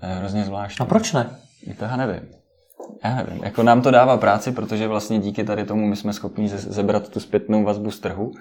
[0.00, 0.82] To je hrozně zvláštní.
[0.82, 1.30] A proč ne?
[1.78, 2.28] To já nevím.
[3.04, 3.44] Já nevím.
[3.44, 7.20] Jako nám to dává práci, protože vlastně díky tady tomu my jsme schopni zebrat tu
[7.20, 8.32] zpětnou vazbu z trhu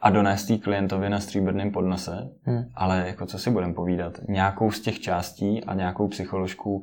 [0.00, 2.28] a donést jí klientovi na stříbrném podnose.
[2.42, 2.64] Hmm.
[2.74, 6.82] Ale jako co si budeme povídat, nějakou z těch částí a nějakou psycholožku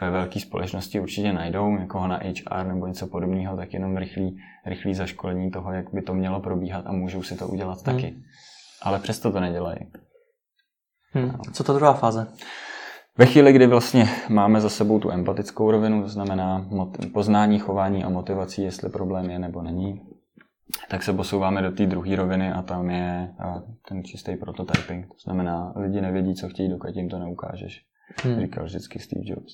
[0.00, 4.94] ve velké společnosti určitě najdou, někoho na HR nebo něco podobného, tak jenom rychlý, rychlý
[4.94, 7.96] zaškolení toho, jak by to mělo probíhat a můžou si to udělat hmm.
[7.96, 8.16] taky.
[8.82, 9.78] Ale přesto to nedělají.
[11.12, 11.38] Hmm.
[11.52, 12.26] Co to druhá fáze?
[13.18, 16.66] Ve chvíli, kdy vlastně máme za sebou tu empatickou rovinu, to znamená
[17.12, 20.00] poznání, chování a motivací, jestli problém je nebo není,
[20.88, 23.34] tak se posouváme do té druhé roviny a tam je
[23.88, 25.06] ten čistý prototyping.
[25.06, 27.82] To znamená, lidi nevědí, co chtějí, dokud jim to neukážeš.
[28.22, 28.40] Hmm.
[28.40, 29.52] Říkal vždycky Steve Jobs.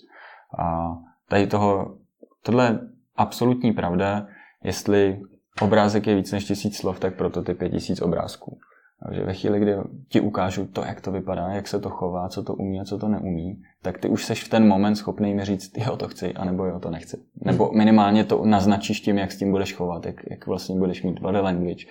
[0.59, 1.97] A tady toho,
[2.43, 2.79] tohle je
[3.17, 4.27] absolutní pravda,
[4.65, 5.21] jestli
[5.61, 8.59] obrázek je víc než tisíc slov, tak prototyp je tisíc obrázků.
[9.07, 9.77] Takže ve chvíli, kdy
[10.09, 12.99] ti ukážu to, jak to vypadá, jak se to chová, co to umí a co
[12.99, 16.35] to neumí, tak ty už seš v ten moment schopný mi říct, jo, to chci,
[16.35, 17.17] anebo jo, to nechci.
[17.45, 21.21] Nebo minimálně to naznačíš tím, jak s tím budeš chovat, jak, jak vlastně budeš mít
[21.21, 21.87] body language,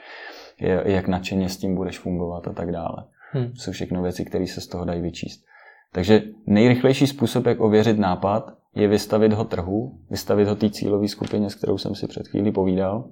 [0.86, 3.06] jak nadšeně s tím budeš fungovat a tak dále.
[3.32, 3.52] Hmm.
[3.52, 5.45] To jsou všechno věci, které se z toho dají vyčíst.
[5.93, 11.49] Takže nejrychlejší způsob, jak ověřit nápad, je vystavit ho trhu, vystavit ho té cílové skupině,
[11.49, 13.10] s kterou jsem si před chvílí povídal,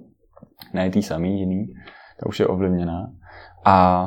[0.74, 1.66] ne tý samý, jiný,
[2.20, 3.12] ta už je ovlivněná,
[3.64, 4.06] a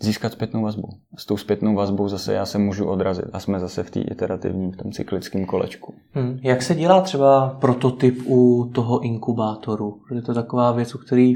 [0.00, 0.88] získat zpětnou vazbu.
[1.18, 4.72] S tou zpětnou vazbou zase já se můžu odrazit a jsme zase v té iterativním,
[4.72, 5.94] v tom cyklickém kolečku.
[6.12, 6.38] Hmm.
[6.42, 10.00] Jak se dělá třeba prototyp u toho inkubátoru?
[10.14, 11.34] Je to taková věc, u který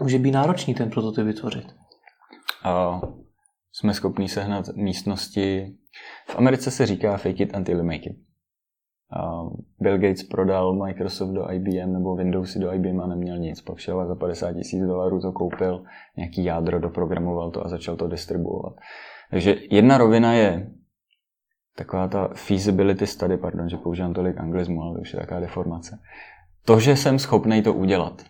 [0.00, 1.66] může být náročný ten prototyp vytvořit.
[2.64, 3.00] A
[3.74, 5.74] jsme schopni sehnat místnosti.
[6.28, 8.16] V Americe se říká fake it until you make it.
[9.80, 13.60] Bill Gates prodal Microsoft do IBM nebo Windowsy do IBM a neměl nic.
[13.60, 15.84] Pak šel a za 50 tisíc dolarů to koupil,
[16.16, 18.74] nějaký jádro doprogramoval to a začal to distribuovat.
[19.30, 20.70] Takže jedna rovina je
[21.76, 25.98] taková ta feasibility study, pardon, že používám tolik anglismu, ale to už je taková deformace.
[26.64, 28.22] To, že jsem schopný to udělat,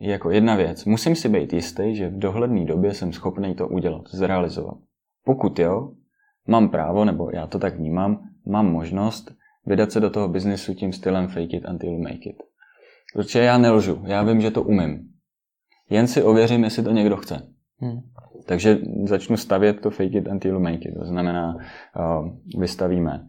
[0.00, 0.84] jako jedna věc.
[0.84, 4.78] Musím si být jistý, že v dohledné době jsem schopný to udělat, zrealizovat.
[5.24, 5.92] Pokud jo,
[6.48, 9.34] mám právo, nebo já to tak vnímám, mám možnost
[9.66, 12.36] vydat se do toho biznesu tím stylem fake it until you make it.
[13.14, 15.08] Protože já nelžu, já vím, že to umím.
[15.90, 17.48] Jen si ověřím, jestli to někdo chce.
[17.78, 18.00] Hmm.
[18.46, 20.94] Takže začnu stavět to fake it until you make it.
[20.98, 22.28] To znamená, uh,
[22.60, 23.26] vystavíme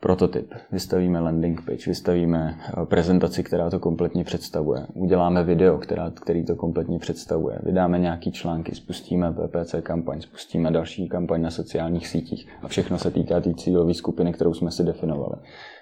[0.00, 6.44] prototyp, vystavíme landing page, vystavíme uh, prezentaci, která to kompletně představuje, uděláme video, která, který
[6.44, 12.48] to kompletně představuje, vydáme nějaký články, spustíme PPC kampaň, spustíme další kampaň na sociálních sítích
[12.62, 15.34] a všechno se týká té tý cílové skupiny, kterou jsme si definovali.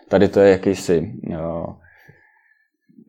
[0.09, 1.74] Tady to je jakýsi jo, uh,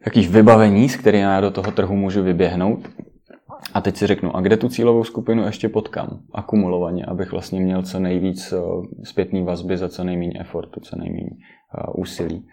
[0.05, 2.89] jakýž vybavení, s kterým já do toho trhu můžu vyběhnout
[3.73, 6.19] a teď si řeknu, a kde tu cílovou skupinu ještě potkám?
[6.33, 8.57] Akumulovaně, abych vlastně měl co nejvíc eh,
[9.03, 12.47] zpětný vazby za co nejméně efortu, co nejméně eh, úsilí.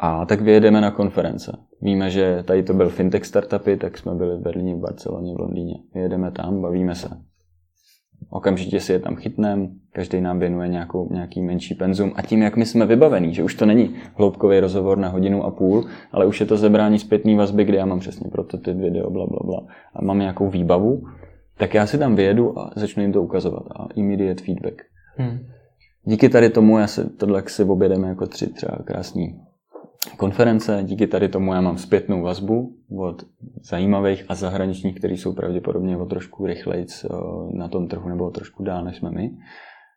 [0.00, 1.58] A tak vyjedeme na konference.
[1.82, 5.40] Víme, že tady to byl fintech startupy, tak jsme byli v Berlíně, v Barceloně, v
[5.40, 5.74] Londýně.
[5.94, 7.08] Vyjedeme tam, bavíme se.
[8.30, 12.56] Okamžitě si je tam chytneme, každý nám věnuje nějakou, nějaký menší penzum a tím, jak
[12.56, 16.40] my jsme vybavení, že už to není hloubkový rozhovor na hodinu a půl, ale už
[16.40, 20.04] je to zebrání zpětné vazby, kde já mám přesně prototyp, video, bla, bla, bla a
[20.04, 21.02] mám nějakou výbavu,
[21.56, 24.82] tak já si tam vyjedu a začnu jim to ukazovat a immediate feedback.
[25.16, 25.38] Hmm.
[26.04, 29.40] Díky tady tomu já se tohle si objedeme jako tři třeba krásní
[30.16, 30.80] konference.
[30.82, 33.22] Díky tady tomu já mám zpětnou vazbu od
[33.62, 36.86] zajímavých a zahraničních, kteří jsou pravděpodobně o trošku rychleji
[37.52, 39.30] na tom trhu nebo o trošku dál, než jsme my.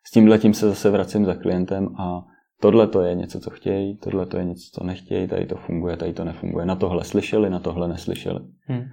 [0.08, 2.26] S tímhle tím se zase vracím za klientem a
[2.62, 5.98] tohle to je něco, co chtějí, tohle to je něco, co nechtějí, tady to funguje,
[5.98, 6.66] tady to nefunguje.
[6.66, 8.40] Na tohle slyšeli, na tohle neslyšeli.
[8.66, 8.84] Hmm.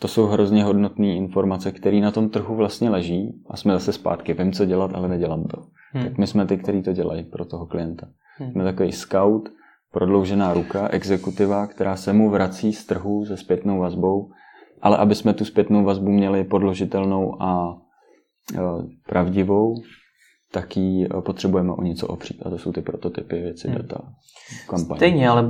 [0.00, 4.34] To jsou hrozně hodnotné informace, které na tom trhu vlastně leží a jsme zase zpátky.
[4.34, 5.62] Vím, co dělat, ale nedělám to.
[5.92, 6.04] Hmm.
[6.04, 8.06] Tak my jsme ty, kteří to dělají pro toho klienta.
[8.38, 8.52] Hmm.
[8.52, 9.48] Jsme takový scout,
[9.92, 14.30] prodloužená ruka, exekutiva, která se mu vrací z trhu se zpětnou vazbou,
[14.82, 17.76] ale aby jsme tu zpětnou vazbu měli podložitelnou a
[18.54, 18.58] e,
[19.08, 19.74] pravdivou,
[20.52, 22.42] tak ji eh, potřebujeme o něco opřít.
[22.46, 23.76] A to jsou ty prototypy, věci, hmm.
[23.76, 24.00] data,
[24.68, 24.98] kampaně.
[24.98, 25.48] Stejně, ale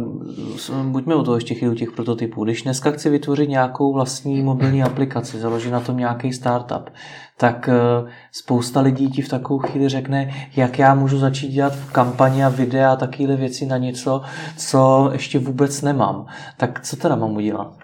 [0.82, 2.44] buďme u toho ještě chvíli těch prototypů.
[2.44, 6.90] Když dneska chci vytvořit nějakou vlastní mobilní aplikaci, založit na tom nějaký startup,
[7.37, 12.46] tak eh, spousta lidí ti v takovou chvíli řekne, jak já můžu začít dělat kampaně
[12.46, 14.22] a videa a takovéhle věci na něco,
[14.56, 16.26] co ještě vůbec nemám.
[16.56, 17.76] Tak co teda mám udělat?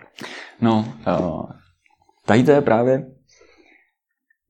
[0.61, 1.43] No, uh,
[2.27, 3.14] tady to je právě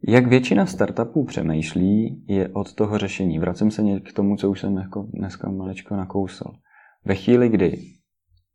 [0.09, 3.39] jak většina startupů přemýšlí, je od toho řešení.
[3.39, 6.45] Vracím se k tomu, co už jsem jako dneska maličko nakousl.
[7.05, 7.79] Ve chvíli, kdy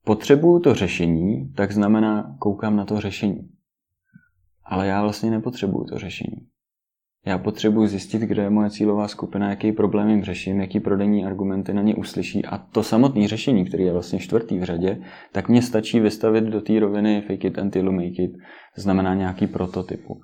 [0.05, 3.49] potřebuju to řešení, tak znamená, koukám na to řešení.
[4.63, 6.49] Ale já vlastně nepotřebuju to řešení.
[7.25, 11.73] Já potřebuji zjistit, kde je moje cílová skupina, jaký problém jim řeším, jaký prodejní argumenty
[11.73, 15.61] na ně uslyší a to samotné řešení, který je vlastně čtvrtý v řadě, tak mě
[15.61, 18.31] stačí vystavit do té roviny fake it until you make it,
[18.75, 20.21] znamená nějaký prototypu.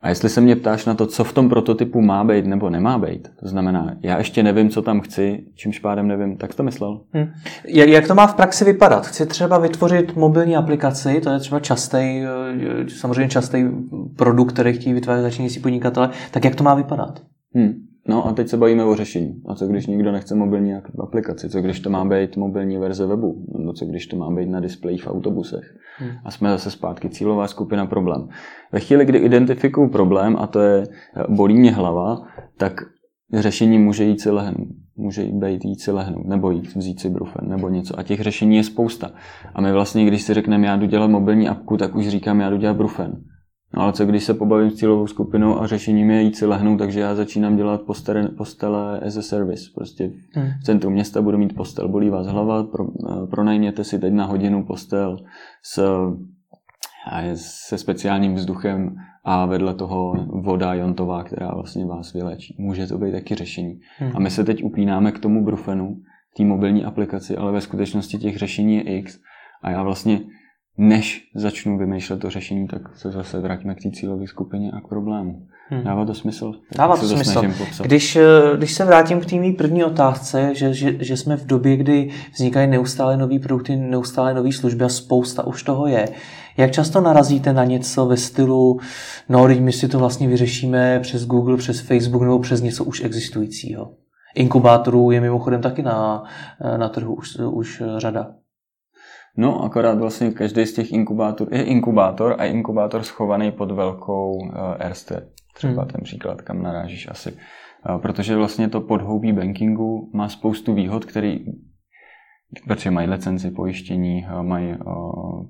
[0.00, 2.98] A jestli se mě ptáš na to, co v tom prototypu má být nebo nemá
[2.98, 7.00] být, to znamená, já ještě nevím, co tam chci, čímž pádem nevím, tak to myslel?
[7.12, 7.26] Hmm.
[7.64, 9.06] Jak to má v praxi vypadat?
[9.06, 13.64] Chci třeba vytvořit mobilní aplikaci, to je třeba častý, eh, samozřejmě častý
[14.16, 17.22] produkt, který chtějí vytvářet začínající podnikatele, tak jak to má vypadat?
[17.54, 17.87] Hmm.
[18.08, 19.42] No a teď se bavíme o řešení.
[19.46, 21.48] A co když nikdo nechce mobilní aplikaci?
[21.48, 23.44] Co když to má být mobilní verze webu?
[23.58, 25.64] Nebo co když to má být na displeji v autobusech?
[25.98, 26.10] Hmm.
[26.24, 28.28] A jsme zase zpátky cílová skupina problém.
[28.72, 30.86] Ve chvíli, kdy identifikuju problém, a to je
[31.28, 32.22] bolí mě hlava,
[32.56, 32.80] tak
[33.34, 34.68] řešení může jít si lehnout.
[34.96, 37.98] Může být jít si lehnout, nebo jít vzít si brufen, nebo něco.
[37.98, 39.10] A těch řešení je spousta.
[39.54, 42.50] A my vlastně, když si řekneme, já jdu dělat mobilní apku, tak už říkám, já
[42.50, 43.12] jdu dělat brufen.
[43.74, 46.78] No ale co když se pobavím s cílovou skupinou a řešením je jít si lehnout,
[46.78, 49.70] takže já začínám dělat postele, postele as a service.
[49.74, 50.50] Prostě hmm.
[50.60, 54.24] v centru města budu mít postel, bolí vás hlava, pro, eh, pronajměte si teď na
[54.24, 55.16] hodinu postel
[55.62, 55.82] s,
[57.34, 62.56] se speciálním vzduchem a vedle toho voda jontová, která vlastně vás vylečí.
[62.58, 63.80] Může to být taky řešení.
[63.98, 64.12] Hmm.
[64.14, 65.96] A my se teď upínáme k tomu brufenu,
[66.36, 69.18] té mobilní aplikaci, ale ve skutečnosti těch řešení je X.
[69.62, 70.20] A já vlastně
[70.78, 74.88] než začnu vymýšlet to řešení, tak se zase vrátíme k té cílové skupině a k
[74.88, 75.46] problému.
[75.70, 75.82] Hmm.
[75.82, 76.52] Dává to smysl?
[76.76, 77.42] Dává to smysl.
[77.82, 81.76] Když, eh, když se vrátím k té první otázce, že, že, že jsme v době,
[81.76, 86.08] kdy vznikají neustále nové produkty, neustále nové služby a spousta už toho je,
[86.56, 88.80] jak často narazíte na něco ve stylu,
[89.28, 93.04] no, teď my si to vlastně vyřešíme přes Google, přes Facebook nebo přes něco už
[93.04, 93.90] existujícího?
[94.34, 96.24] Inkubátorů je mimochodem taky na,
[96.76, 98.26] na trhu už, už řada.
[99.36, 104.52] No, akorát vlastně každý z těch inkubátorů je inkubátor a inkubátor schovaný pod velkou uh,
[104.88, 105.12] RST.
[105.54, 105.90] Třeba hmm.
[105.90, 107.32] ten příklad, kam narážíš asi.
[107.32, 111.38] Uh, protože vlastně to podhoubí bankingu má spoustu výhod, který
[112.66, 114.74] protože mají licenci pojištění, uh, mají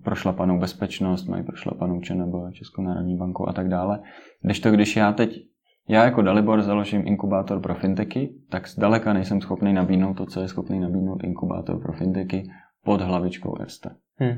[0.05, 4.01] prošlapanou bezpečnost, mají prošlapanou ČNB, Českou národní banku a tak dále.
[4.43, 5.49] Když to, když já teď
[5.89, 10.49] já jako Dalibor založím inkubátor pro fintechy, tak zdaleka nejsem schopný nabídnout to, co je
[10.49, 12.45] schopný nabídnout inkubátor pro fintechy
[12.89, 13.91] pod hlavičkou Erste.
[14.17, 14.35] Hmm.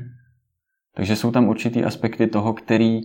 [0.95, 2.99] Takže jsou tam určitý aspekty toho, který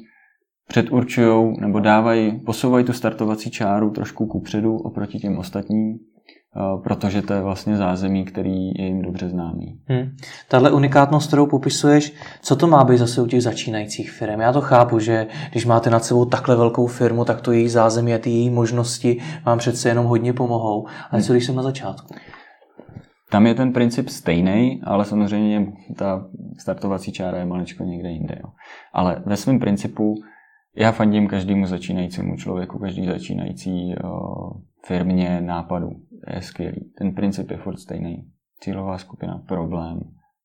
[0.68, 7.32] předurčují nebo dávají, posouvají tu startovací čáru trošku kupředu oproti těm ostatním, eh, protože to
[7.32, 9.80] je vlastně zázemí, který je jim dobře známý.
[9.86, 10.16] Hmm.
[10.48, 14.40] Tahle unikátnost, kterou popisuješ, co to má být zase u těch začínajících firm?
[14.40, 18.14] Já to chápu, že když máte nad sebou takhle velkou firmu, tak to její zázemí
[18.14, 20.86] a ty její možnosti vám přece jenom hodně pomohou.
[21.10, 22.14] Ale co když jsem na začátku?
[23.30, 28.38] Tam je ten princip stejný, ale samozřejmě ta startovací čára je maličko někde jinde.
[28.42, 28.52] Jo.
[28.92, 30.14] Ale ve svém principu
[30.76, 34.50] já fandím každému začínajícímu člověku, každý začínající o,
[34.86, 35.90] firmě, nápadu.
[36.34, 36.92] Je skvělý.
[36.98, 38.30] Ten princip je furt stejný.
[38.60, 40.00] Cílová skupina, problém,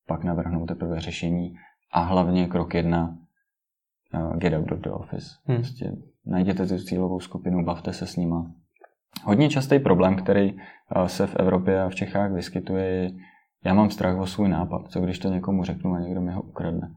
[0.06, 1.54] pak navrhnout teprve řešení
[1.92, 3.18] a hlavně krok jedna,
[4.36, 5.26] get out of the office.
[5.44, 5.56] Hmm.
[5.56, 5.92] Prostě
[6.26, 8.50] najděte tu cílovou skupinu, bavte se s nima,
[9.24, 13.10] Hodně častý problém, který eh, se v Evropě a v Čechách vyskytuje, je,
[13.64, 14.88] já mám strach o svůj nápad.
[14.88, 16.94] Co když to někomu řeknu a někdo mi ho ukradne?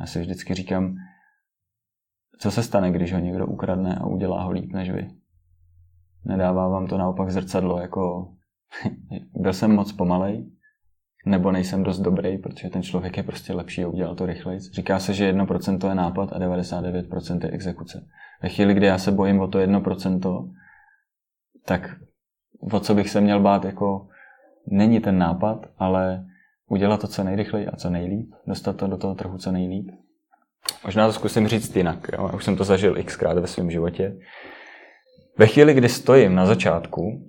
[0.00, 0.94] Já si vždycky říkám,
[2.38, 5.10] co se stane, když ho někdo ukradne a udělá ho líp než vy?
[6.24, 8.32] Nedává vám to naopak zrcadlo, jako
[9.34, 10.50] byl jsem moc pomalej,
[11.26, 14.60] nebo nejsem dost dobrý, protože ten člověk je prostě lepší a udělal to rychleji.
[14.60, 18.06] Říká se, že 1% je nápad a 99% je exekuce.
[18.42, 20.50] Ve chvíli, kdy já se bojím o to 1%,
[21.68, 21.96] tak
[22.72, 24.08] o co bych se měl bát, jako
[24.66, 26.24] není ten nápad, ale
[26.68, 29.90] udělat to co nejrychleji a co nejlíp, dostat to do toho trhu co nejlíp.
[30.84, 32.30] Možná to zkusím říct jinak, jo?
[32.34, 34.16] už jsem to zažil xkrát ve svém životě.
[35.38, 37.28] Ve chvíli, kdy stojím na začátku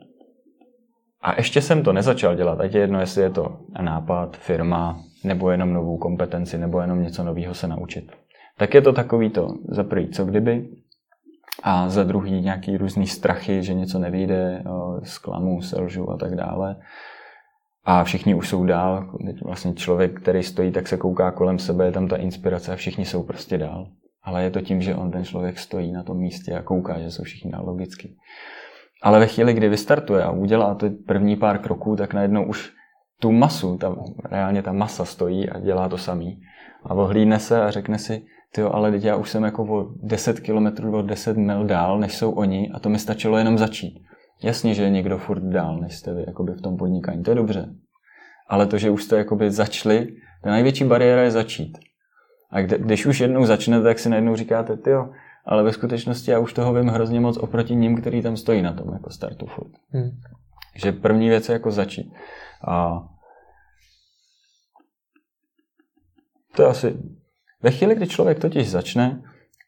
[1.22, 5.52] a ještě jsem to nezačal dělat, ať je jedno, jestli je to nápad, firma, nebo
[5.52, 8.12] jenom novou kompetenci, nebo jenom něco nového se naučit,
[8.58, 10.70] tak je to takový to, za prvý, co kdyby,
[11.64, 14.64] a za druhý nějaký různý strachy, že něco nevyjde,
[15.04, 16.76] zklamu, selžu a tak dále.
[17.84, 19.12] A všichni už jsou dál.
[19.46, 23.06] Vlastně člověk, který stojí, tak se kouká kolem sebe, je tam ta inspirace a všichni
[23.06, 23.88] jsou prostě dál.
[24.24, 27.12] Ale je to tím, že on ten člověk stojí na tom místě a kouká, že
[27.12, 28.16] jsou všichni dál logicky.
[29.04, 32.72] Ale ve chvíli, kdy vystartuje a udělá to první pár kroků, tak najednou už
[33.22, 33.96] tu masu, ta,
[34.32, 36.42] reálně ta masa stojí a dělá to samý.
[36.84, 40.40] A ohlídne se a řekne si, ty ale teď já už jsem jako o 10
[40.40, 44.00] km, o 10 mil dál, než jsou oni a to mi stačilo jenom začít.
[44.44, 47.36] Jasně, že je někdo furt dál, než jste vy jakoby v tom podnikání, to je
[47.36, 47.76] dobře.
[48.48, 50.08] Ale to, že už jste jakoby začali,
[50.44, 51.78] ta největší bariéra je začít.
[52.52, 54.92] A když už jednou začnete, tak si najednou říkáte, ty
[55.46, 58.74] ale ve skutečnosti já už toho vím hrozně moc oproti ním, který tam stojí na
[58.74, 59.72] tom jako startu furt.
[59.90, 60.10] Hmm.
[60.74, 62.14] Takže první věc je jako začít.
[62.68, 63.04] A
[66.56, 66.98] to je asi...
[67.64, 69.22] Ve chvíli, kdy člověk totiž začne,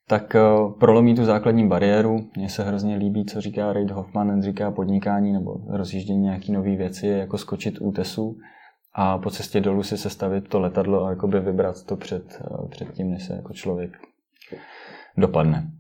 [0.08, 0.42] tak eh,
[0.80, 2.30] prolomí tu základní bariéru.
[2.38, 7.08] Mně se hrozně líbí, co říká Reid Hoffman, říká podnikání nebo rozjíždění nějaký nové věci,
[7.08, 8.38] jako skočit útesu
[8.94, 12.94] a po cestě dolů si sestavit to letadlo a jakoby vybrat to před, eh, před
[12.94, 13.92] tím, než se jako člověk
[15.18, 15.72] dopadne.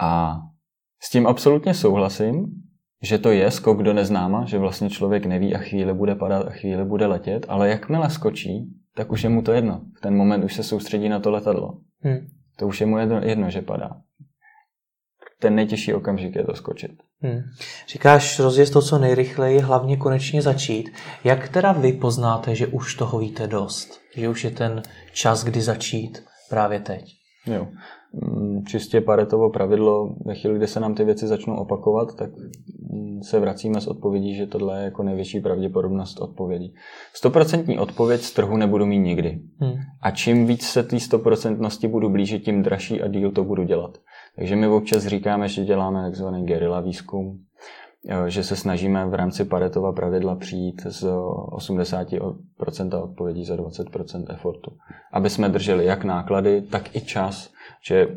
[0.00, 0.40] A
[1.00, 2.65] s tím absolutně souhlasím,
[3.06, 6.50] že to je skok do neznáma, že vlastně člověk neví a chvíli bude padat a
[6.50, 9.80] chvíli bude letět, ale jakmile skočí, tak už je mu to jedno.
[9.98, 11.78] V ten moment už se soustředí na to letadlo.
[12.00, 12.26] Hmm.
[12.56, 13.90] To už je mu jedno, jedno že padá.
[15.40, 16.90] Ten nejtěžší okamžik je to skočit.
[17.20, 17.40] Hmm.
[17.88, 20.90] Říkáš rozjezd to co nejrychleji, hlavně konečně začít.
[21.24, 24.00] Jak teda vy poznáte, že už toho víte dost?
[24.16, 24.82] Že už je ten
[25.12, 27.04] čas, kdy začít právě teď?
[27.46, 27.68] Jo.
[28.12, 32.30] Mm, čistě paretovo pravidlo, ve chvíli, kdy se nám ty věci začnou opakovat, tak
[32.92, 36.72] mm, se vracíme s odpovědí, že tohle je jako největší pravděpodobnost odpovědi.
[37.12, 39.40] Stoprocentní odpověď z trhu nebudu mít nikdy.
[39.58, 39.74] Hmm.
[40.02, 43.98] A čím víc se té stoprocentnosti budu blížit, tím dražší a díl to budu dělat.
[44.36, 47.38] Takže my občas říkáme, že děláme takzvaný gerila výzkum,
[48.26, 54.76] že se snažíme v rámci Paretova pravidla přijít z 80% odpovědí za 20% efortu.
[55.12, 57.52] Aby jsme drželi jak náklady, tak i čas.
[57.86, 58.08] Že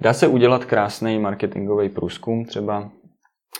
[0.00, 2.90] dá se udělat krásný marketingový průzkum, třeba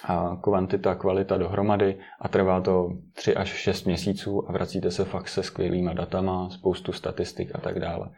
[0.04, 5.28] a kvantita, kvalita dohromady a trvá to 3 až 6 měsíců a vracíte se fakt
[5.28, 8.10] se skvělýma datama, spoustu statistik a tak dále.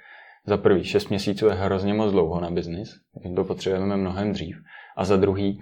[0.46, 2.90] Za prvý, 6 měsíců je hrozně moc dlouho na biznis,
[3.36, 4.56] to potřebujeme mnohem dřív.
[4.96, 5.60] A za druhý,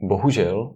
[0.00, 0.74] bohužel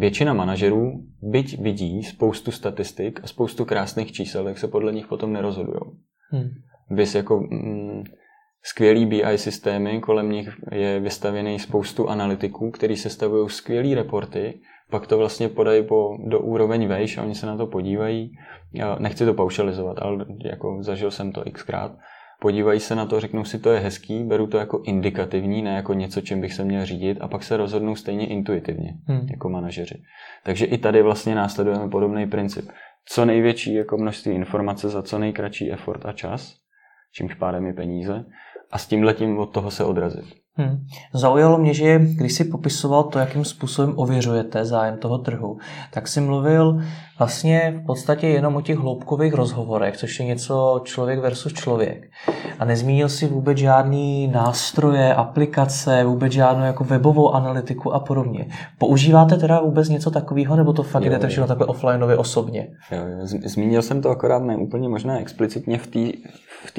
[0.00, 0.92] Většina manažerů,
[1.22, 5.80] byť vidí spoustu statistik a spoustu krásných čísel, tak se podle nich potom nerozhodují.
[6.30, 6.48] Hmm.
[6.90, 8.04] Bys jako mm,
[8.62, 15.18] skvělý BI systémy, kolem nich je vystavěný spoustu analytiků, kteří sestavují skvělé reporty, pak to
[15.18, 18.32] vlastně podají po, do úroveň vejš a oni se na to podívají.
[18.72, 21.92] Já nechci to paušalizovat, ale jako zažil jsem to xkrát
[22.40, 25.94] podívají se na to, řeknou si, to je hezký, beru to jako indikativní, ne jako
[25.94, 29.26] něco, čím bych se měl řídit a pak se rozhodnou stejně intuitivně hmm.
[29.30, 30.02] jako manažeři.
[30.44, 32.70] Takže i tady vlastně následujeme podobný princip.
[33.04, 36.56] Co největší jako množství informace za co nejkratší effort a čas,
[37.12, 38.24] čímž pádem je peníze
[38.70, 40.39] a s tím letím od toho se odrazit.
[40.56, 40.86] Hmm.
[41.14, 45.58] Zaujalo mě, že když si popisoval to, jakým způsobem ověřujete zájem toho trhu,
[45.90, 46.80] tak si mluvil
[47.18, 52.10] vlastně v podstatě jenom o těch hloubkových rozhovorech, což je něco člověk versus člověk.
[52.58, 58.46] A nezmínil si vůbec žádný nástroje, aplikace, vůbec žádnou jako webovou analytiku a podobně.
[58.78, 62.68] Používáte teda vůbec něco takového, nebo to fakt jdete všechno takhle offlineově osobně?
[62.90, 63.26] Jo, jo.
[63.44, 66.30] Zmínil jsem to akorát ne úplně možná explicitně v té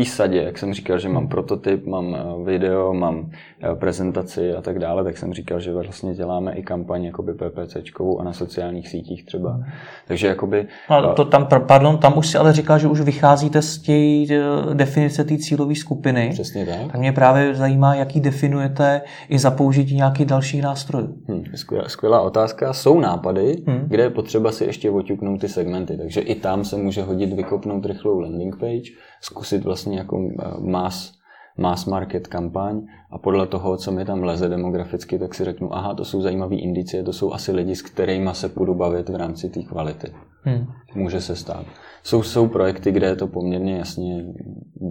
[0.05, 3.29] té sadě, jak jsem říkal, že mám prototyp, mám eh, video, mám
[3.63, 8.19] eh, prezentaci a tak dále, tak jsem říkal, že vlastně děláme i kampaň jakoby PPCčkovou
[8.19, 9.59] a na sociálních sítích třeba.
[10.07, 10.67] Takže jakoby...
[10.89, 14.73] No, to tam, pardon, tam už si ale říkal, že už vycházíte z té eh,
[14.73, 16.29] definice té cílové skupiny.
[16.33, 16.91] Přesně tak.
[16.91, 21.15] Tak mě právě zajímá, jaký definujete i za použití nějakých dalších nástrojů.
[21.27, 22.73] Hmm, skvělá, skvělá otázka.
[22.73, 23.85] Jsou nápady, hmm.
[23.87, 27.85] kde je potřeba si ještě oťuknout ty segmenty, takže i tam se může hodit vykopnout
[27.85, 28.91] rychlou landing page,
[29.21, 31.13] zkusit vlastně jako mass,
[31.57, 35.95] mass market kampaň a podle toho, co mi tam leze demograficky, tak si řeknu, aha,
[35.95, 39.49] to jsou zajímavé indicie, to jsou asi lidi, s kterými se půjdu bavit v rámci
[39.49, 40.11] té kvality.
[40.43, 40.67] Hmm.
[40.95, 41.65] Může se stát.
[42.03, 44.25] Jsou, jsou projekty, kde je to poměrně jasně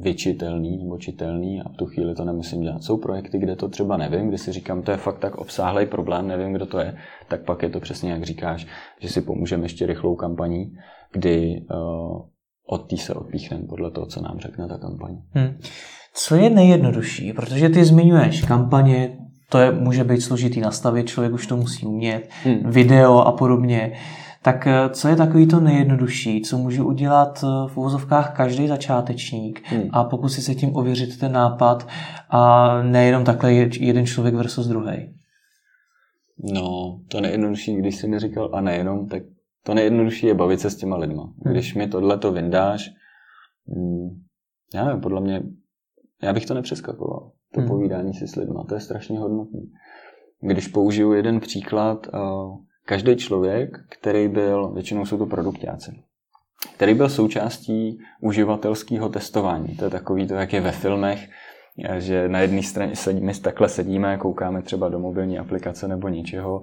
[0.01, 2.83] vyčitelný nebo čitelný a v tu chvíli to nemusím dělat.
[2.83, 6.29] Jsou projekty, kde to třeba nevím, kde si říkám, to je fakt tak obsáhlý problém,
[6.29, 6.97] nevím, kdo to je,
[7.29, 8.67] tak pak je to přesně jak říkáš,
[9.01, 10.77] že si pomůžeme ještě rychlou kampaní,
[11.13, 12.23] kdy uh,
[12.71, 15.17] od té se odpíchneme podle toho, co nám řekne ta kampaň.
[15.31, 15.59] Hmm.
[16.15, 17.33] Co je nejjednodušší?
[17.33, 19.19] Protože ty zmiňuješ kampaně,
[19.49, 22.71] to je, může být složitý nastavit, člověk už to musí umět, hmm.
[22.71, 23.93] video a podobně.
[24.43, 29.63] Tak eh, co je takový to nejjednodušší, co může udělat eh, v uvozovkách každý začátečník
[29.65, 29.83] hmm.
[29.93, 31.89] a pokusit se tím ověřit ten nápad
[32.31, 35.15] a nejenom takhle jeden člověk versus druhý?
[36.53, 39.23] No, to nejjednodušší, když jsi mi říkal a nejenom, tak
[39.63, 41.23] to nejjednodušší je bavit se s těma lidma.
[41.23, 41.53] Hmm.
[41.53, 42.91] Když mi tohle to vyndáš,
[43.67, 44.09] mm,
[44.75, 45.43] já nevím, podle mě,
[46.23, 47.33] já bych to nepřeskakoval.
[47.55, 47.69] To hmm.
[47.69, 49.61] povídání si s lidma, to je strašně hodnotné.
[50.41, 52.07] Když použiju jeden příklad,
[52.87, 56.03] každý člověk, který byl, většinou jsou to produktáci,
[56.75, 59.77] který byl součástí uživatelského testování.
[59.77, 61.29] To je takový to, jak je ve filmech,
[61.99, 66.63] že na jedné straně sedíme, takhle sedíme, koukáme třeba do mobilní aplikace nebo něčeho,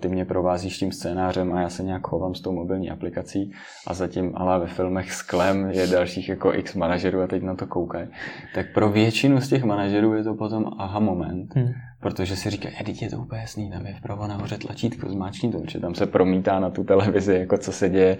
[0.00, 3.52] ty mě provázíš tím scénářem a já se nějak chovám s tou mobilní aplikací
[3.86, 7.54] a zatím ale ve filmech s klem je dalších jako x manažerů a teď na
[7.54, 8.08] to koukají.
[8.54, 11.72] Tak pro většinu z těch manažerů je to potom aha moment, hmm.
[12.00, 15.58] protože si říkají, teď je to úplně jasný, tam je vpravo nahoře tlačítko, zmáčkni to,
[15.68, 18.18] že tam se promítá na tu televizi, jako co se děje,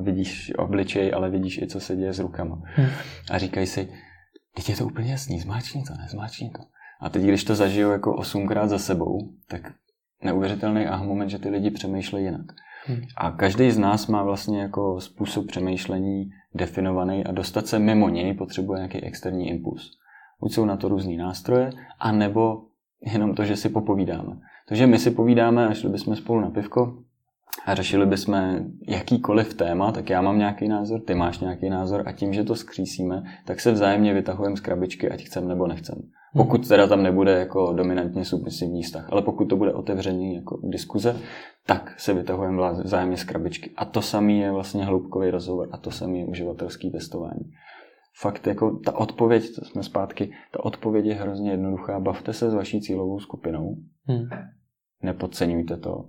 [0.00, 2.58] vidíš obličej, ale vidíš i co se děje s rukama.
[2.64, 2.88] Hmm.
[3.30, 3.88] A říkají si,
[4.56, 6.62] Teď je to úplně jasný, zmáčkni to, nezmáčkni to.
[7.00, 9.72] A teď, když to zažiju jako osmkrát za sebou, tak
[10.24, 12.46] neuvěřitelný aha moment, že ty lidi přemýšlejí jinak.
[12.86, 13.00] Hmm.
[13.16, 18.34] A každý z nás má vlastně jako způsob přemýšlení definovaný a dostat se mimo něj
[18.34, 19.90] potřebuje nějaký externí impuls.
[20.40, 22.62] Buď jsou na to různý nástroje, anebo
[23.00, 24.36] jenom to, že si popovídáme.
[24.68, 26.98] To, že my si povídáme a šli bychom spolu na pivko,
[27.64, 32.12] a řešili bychom jakýkoliv téma, tak já mám nějaký názor, ty máš nějaký názor a
[32.12, 36.02] tím, že to skřísíme, tak se vzájemně vytahujeme z krabičky, ať chcem nebo nechcem.
[36.36, 41.16] Pokud teda tam nebude jako dominantně submisivní vztah, ale pokud to bude otevřený jako diskuze,
[41.66, 43.70] tak se vytahujeme vzájemně z krabičky.
[43.76, 47.50] A to samé je vlastně hloubkový rozhovor a to samé je uživatelský testování.
[48.20, 52.00] Fakt jako ta odpověď, to jsme zpátky, ta odpověď je hrozně jednoduchá.
[52.00, 53.76] Bavte se s vaší cílovou skupinou.
[54.04, 54.28] Hmm.
[55.02, 56.04] Nepodceňujte to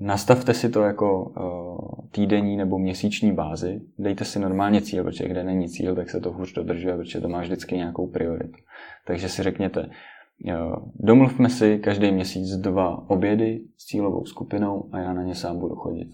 [0.00, 3.80] Nastavte si to jako uh, týdenní nebo měsíční bázi.
[3.98, 7.28] Dejte si normálně cíl, protože kde není cíl, tak se to hůř dodržuje, protože to
[7.28, 8.58] má vždycky nějakou prioritu.
[9.06, 15.12] Takže si řekněte, uh, domluvme si každý měsíc dva obědy s cílovou skupinou a já
[15.12, 16.10] na ně sám budu chodit.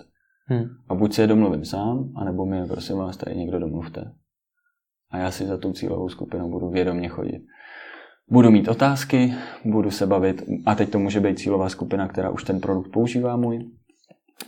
[0.46, 0.64] Hmm.
[0.88, 4.12] A buď se je domluvím sám, anebo mi prosím vás tady někdo domluvte.
[5.10, 7.42] A já si za tou cílovou skupinou budu vědomě chodit.
[8.32, 12.44] Budu mít otázky, budu se bavit, a teď to může být cílová skupina, která už
[12.44, 13.70] ten produkt používá můj,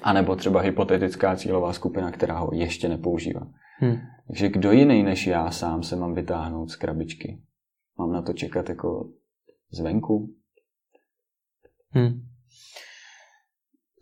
[0.03, 3.47] anebo třeba hypotetická cílová skupina, která ho ještě nepoužívá.
[3.79, 3.97] Hmm.
[4.27, 7.41] Takže kdo jiný než já sám se mám vytáhnout z krabičky?
[7.99, 9.09] Mám na to čekat jako
[9.73, 10.35] zvenku?
[11.91, 12.23] Hmm.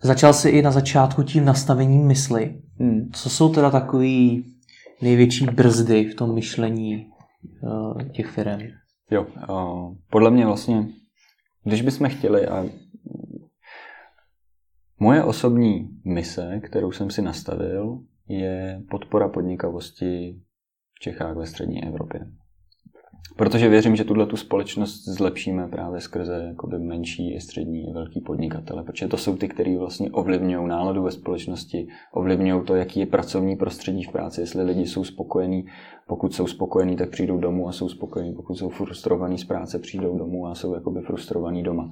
[0.02, 2.62] Začal jsi i na začátku tím nastavením mysli.
[2.78, 3.10] Hmm.
[3.12, 4.44] Co jsou teda takový
[5.02, 7.06] největší brzdy v tom myšlení
[7.62, 8.81] uh, těch firm?
[9.12, 9.26] Jo,
[10.10, 10.88] podle mě vlastně,
[11.64, 12.64] když bychom chtěli a
[15.00, 20.40] moje osobní mise, kterou jsem si nastavil, je podpora podnikavosti
[20.94, 22.26] v Čechách ve střední Evropě.
[23.36, 28.20] Protože věřím, že tuhle tu společnost zlepšíme právě skrze jakoby menší i střední i velký
[28.20, 33.06] podnikatele, protože to jsou ty, kteří vlastně ovlivňují náladu ve společnosti, ovlivňují to, jaký je
[33.06, 35.64] pracovní prostředí v práci, jestli lidi jsou spokojení,
[36.06, 40.18] pokud jsou spokojení, tak přijdou domů a jsou spokojení, pokud jsou frustrovaní z práce, přijdou
[40.18, 41.90] domů a jsou jakoby frustrovaní doma.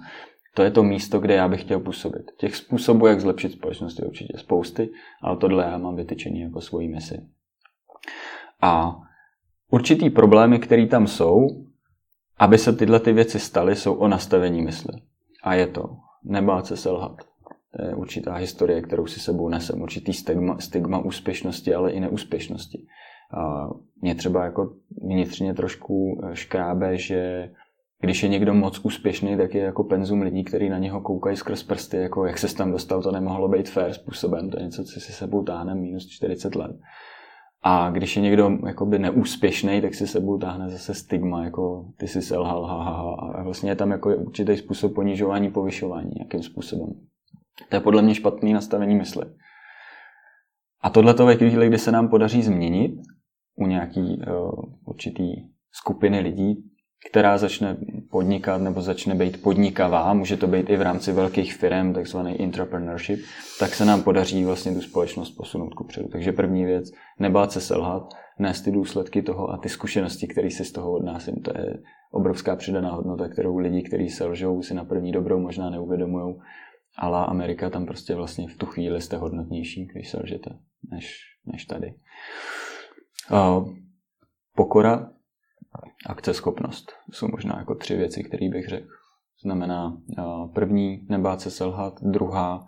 [0.54, 2.22] To je to místo, kde já bych chtěl působit.
[2.38, 4.88] Těch způsobů, jak zlepšit společnost, je určitě spousty,
[5.22, 7.20] ale tohle já mám vytyčený jako svoji misi.
[8.62, 9.00] A
[9.70, 11.46] určitý problémy, které tam jsou,
[12.38, 14.94] aby se tyhle ty věci staly, jsou o nastavení mysli.
[15.42, 17.16] A je to nebát se selhat.
[17.76, 19.82] To je určitá historie, kterou si sebou nesem.
[19.82, 22.86] Určitý stigma, stigma úspěšnosti, ale i neúspěšnosti.
[23.34, 23.68] A
[24.02, 27.50] mě třeba jako vnitřně trošku škrábe, že
[28.00, 31.62] když je někdo moc úspěšný, tak je jako penzum lidí, kteří na něho koukají skrz
[31.62, 35.00] prsty, jako jak se tam dostal, to nemohlo být fair způsobem, to je něco, co
[35.00, 36.76] si sebou táhne minus 40 let.
[37.62, 42.22] A když je někdo jakoby neúspěšný, tak si sebou táhne zase stigma, jako ty si
[42.22, 43.32] selhal, ha, ha, ha.
[43.34, 46.92] A vlastně je tam jako určitý způsob ponižování, povyšování, jakým způsobem.
[47.68, 49.24] To je podle mě špatný nastavení mysli.
[50.82, 53.00] A tohle to ve chvíli, kdy se nám podaří změnit
[53.56, 54.50] u nějaký uh,
[54.84, 55.32] určitý
[55.72, 56.69] skupiny lidí,
[57.08, 57.76] která začne
[58.10, 63.20] podnikat nebo začne být podnikavá, může to být i v rámci velkých firm, takzvaný entrepreneurship,
[63.58, 66.08] tak se nám podaří vlastně tu společnost posunout kupředu.
[66.08, 70.64] Takže první věc, nebát se selhat, nést ty důsledky toho a ty zkušenosti, které si
[70.64, 71.34] z toho odnásím.
[71.34, 71.74] To je
[72.10, 76.34] obrovská přidaná hodnota, kterou lidi, kteří selžou, si na první dobrou možná neuvědomují,
[76.98, 80.50] ale Amerika tam prostě vlastně v tu chvíli jste hodnotnější, když selžete,
[80.90, 81.18] než,
[81.52, 81.94] než tady.
[83.32, 83.68] Uh,
[84.56, 85.10] pokora
[86.06, 86.92] akceschopnost.
[87.10, 88.88] Jsou možná jako tři věci, které bych řekl.
[89.42, 89.96] Znamená
[90.54, 92.66] první, nebát se selhat, druhá,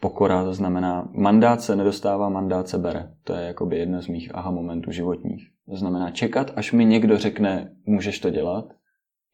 [0.00, 3.14] pokora, to znamená mandát se nedostává, mandát se bere.
[3.24, 5.50] To je jakoby jedno z mých aha momentů životních.
[5.68, 8.64] To znamená čekat, až mi někdo řekne, můžeš to dělat,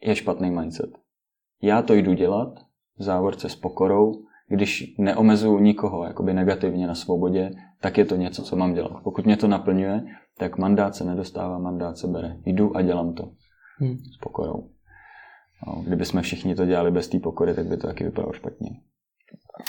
[0.02, 0.90] je špatný mindset.
[1.62, 2.54] Já to jdu dělat
[2.98, 7.50] v závorce s pokorou, když neomezuju nikoho jakoby negativně na svobodě,
[7.80, 9.02] tak je to něco, co mám dělat.
[9.02, 10.04] Pokud mě to naplňuje,
[10.38, 12.36] tak mandát se nedostává, mandát se bere.
[12.44, 13.30] Jdu a dělám to
[13.78, 13.96] hmm.
[13.96, 14.68] s pokorou.
[15.66, 18.70] No, kdyby jsme všichni to dělali bez té pokory, tak by to taky vypadalo špatně.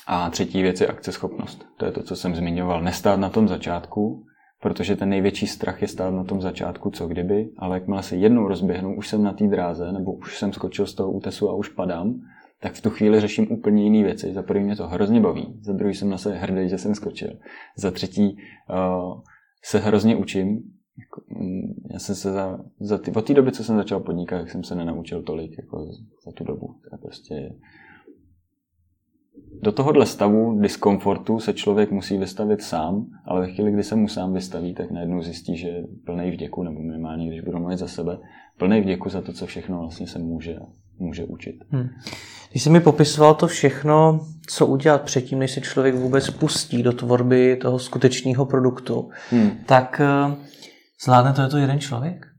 [0.08, 1.66] A třetí věc je akceschopnost.
[1.78, 2.82] To je to, co jsem zmiňoval.
[2.82, 4.26] Nestát na tom začátku,
[4.62, 8.48] protože ten největší strach je stát na tom začátku, co kdyby, ale jakmile se jednou
[8.48, 11.70] rozběhnu, už jsem na té dráze, nebo už jsem skočil z toho útesu a už
[11.70, 12.22] padám,
[12.64, 14.34] tak v tu chvíli řeším úplně jiné věci.
[14.34, 17.40] Za první mě to hrozně baví, za druhý jsem na sebe hrdý, že jsem skočil.
[17.78, 18.38] Za třetí
[18.70, 19.22] uh,
[19.64, 20.48] se hrozně učím.
[21.00, 24.40] Jako, mm, já jsem se za, za ty, od té doby, co jsem začal podnikat,
[24.40, 25.86] tak jsem se nenaučil tolik jako
[26.26, 26.68] za tu dobu.
[26.68, 27.56] To je prostě
[29.62, 34.08] do tohohle stavu diskomfortu se člověk musí vystavit sám, ale ve chvíli, kdy se mu
[34.08, 37.88] sám vystaví, tak najednou zjistí, že je plný vděku, nebo minimálně, když budu mluvit za
[37.88, 38.18] sebe,
[38.58, 40.56] plný vděku za to, co všechno vlastně se může,
[41.00, 41.56] může učit.
[41.70, 41.90] Hmm.
[42.52, 46.92] Když jsi mi popisoval to všechno, co udělat předtím, než se člověk vůbec pustí do
[46.92, 49.52] tvorby toho skutečného produktu, hmm.
[49.66, 50.36] tak eh,
[51.04, 52.33] zvládne to je to jeden člověk?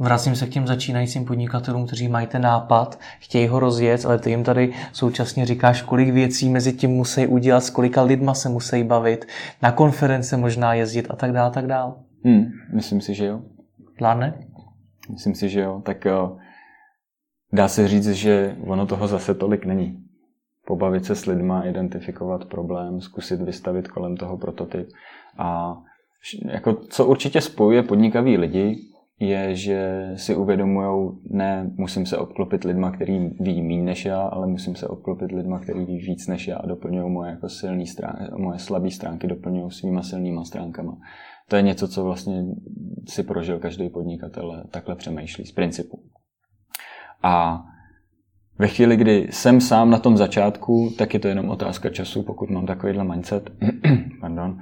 [0.00, 4.30] Vracím se k těm začínajícím podnikatelům, kteří mají ten nápad, chtějí ho rozjet, ale ty
[4.30, 8.84] jim tady současně říkáš, kolik věcí mezi tím musí udělat, s kolika lidma se musí
[8.84, 9.26] bavit,
[9.62, 11.94] na konference možná jezdit a tak dále, tak dále.
[12.24, 13.40] Hmm, myslím si, že jo.
[14.00, 14.48] Vládne?
[15.10, 15.82] Myslím si, že jo.
[15.84, 16.42] Tak jo, eh,
[17.52, 19.98] dá se říct, že ono toho zase tolik není.
[20.66, 24.88] Pobavit se s lidma, identifikovat problém, zkusit vystavit kolem toho prototyp.
[25.38, 25.76] A
[26.44, 28.91] jako, co určitě spojuje podnikavý lidi,
[29.22, 34.46] je, že si uvědomují, ne musím se obklopit lidma, který ví méně než já, ale
[34.46, 38.24] musím se obklopit lidma, který ví víc než já a doplňují moje jako silný stránky,
[38.36, 40.96] moje slabé stránky doplňují svýma silnýma stránkama.
[41.48, 42.44] To je něco, co vlastně
[43.08, 46.02] si prožil každý podnikatel, takhle přemýšlí z principu.
[47.22, 47.64] A
[48.58, 52.50] ve chvíli, kdy jsem sám na tom začátku, tak je to jenom otázka času, pokud
[52.50, 53.50] mám takovýhle mindset,
[54.20, 54.60] pardon,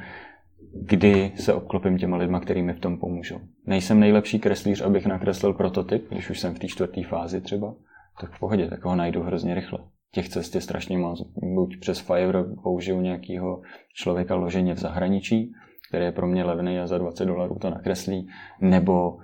[0.73, 3.41] kdy se obklopím těma lidma, který mi v tom pomůžou.
[3.67, 7.75] Nejsem nejlepší kreslíř, abych nakreslil prototyp, když už jsem v té čtvrté fázi třeba,
[8.21, 9.79] tak v pohodě, tak ho najdu hrozně rychle.
[10.13, 11.23] Těch cest je strašně moc.
[11.55, 13.63] Buď přes Fiverr použiju nějakého
[13.95, 15.53] člověka loženě v zahraničí,
[15.89, 18.29] který je pro mě levný a za 20 dolarů to nakreslí,
[18.61, 19.19] nebo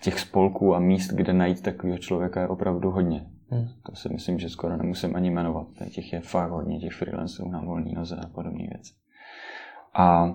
[0.00, 3.26] těch spolků a míst, kde najít takového člověka je opravdu hodně.
[3.50, 3.68] Hmm.
[3.86, 5.66] To si myslím, že skoro nemusím ani jmenovat.
[5.90, 8.92] Těch je fakt hodně, těch freelanců na volný noze a podobné věci.
[9.94, 10.34] A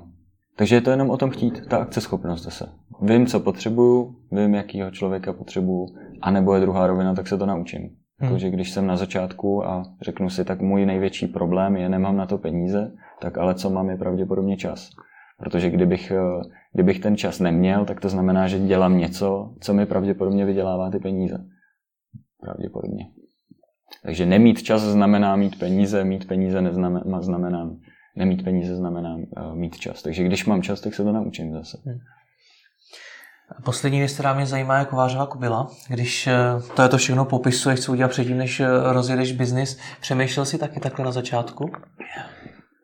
[0.55, 2.69] takže je to jenom o tom chtít, ta akceschopnost zase.
[3.01, 5.87] Vím, co potřebuju, vím, jakýho člověka potřebuju,
[6.21, 7.89] a nebo je druhá rovina, tak se to naučím.
[8.17, 8.31] Hmm.
[8.31, 12.25] Takže když jsem na začátku a řeknu si, tak můj největší problém je, nemám na
[12.25, 12.91] to peníze,
[13.21, 14.89] tak ale co mám je pravděpodobně čas.
[15.37, 16.11] Protože kdybych,
[16.73, 20.99] kdybych ten čas neměl, tak to znamená, že dělám něco, co mi pravděpodobně vydělává ty
[20.99, 21.45] peníze.
[22.41, 23.05] Pravděpodobně.
[24.03, 27.75] Takže nemít čas znamená mít peníze, mít peníze neznamená, znamená
[28.15, 30.01] nemít peníze znamená uh, mít čas.
[30.01, 31.77] Takže když mám čas, tak se to naučím zase.
[31.85, 31.99] Hmm.
[33.63, 35.67] Poslední věc, která mě zajímá, je kovářová kobila.
[35.89, 36.33] Když eh,
[36.75, 40.79] to je to všechno popisuješ, co udělat předtím, než eh, rozjedeš biznis, přemýšlel jsi taky
[40.79, 41.71] takhle na začátku?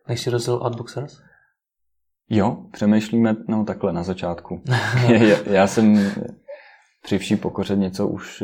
[0.08, 1.18] Než jsi rozjel Adboxers?
[2.30, 4.62] Jo, přemýšlíme no, takhle na začátku.
[5.08, 6.12] já, já jsem
[7.04, 8.44] při vší pokoře něco už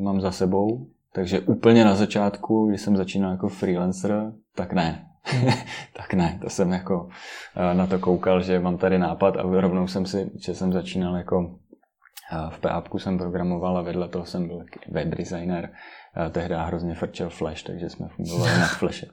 [0.00, 5.06] mám za sebou, takže úplně na začátku, když jsem začínal jako freelancer, tak ne.
[5.92, 7.08] tak ne, to jsem jako
[7.56, 11.16] eh, na to koukal, že mám tady nápad a rovnou jsem si, že jsem začínal
[11.16, 11.58] jako
[12.32, 15.72] eh, v PAPku jsem programoval a vedle toho jsem byl web designer.
[16.16, 19.06] Eh, tehdy hrozně frčel Flash, takže jsme fungovali na Flashe.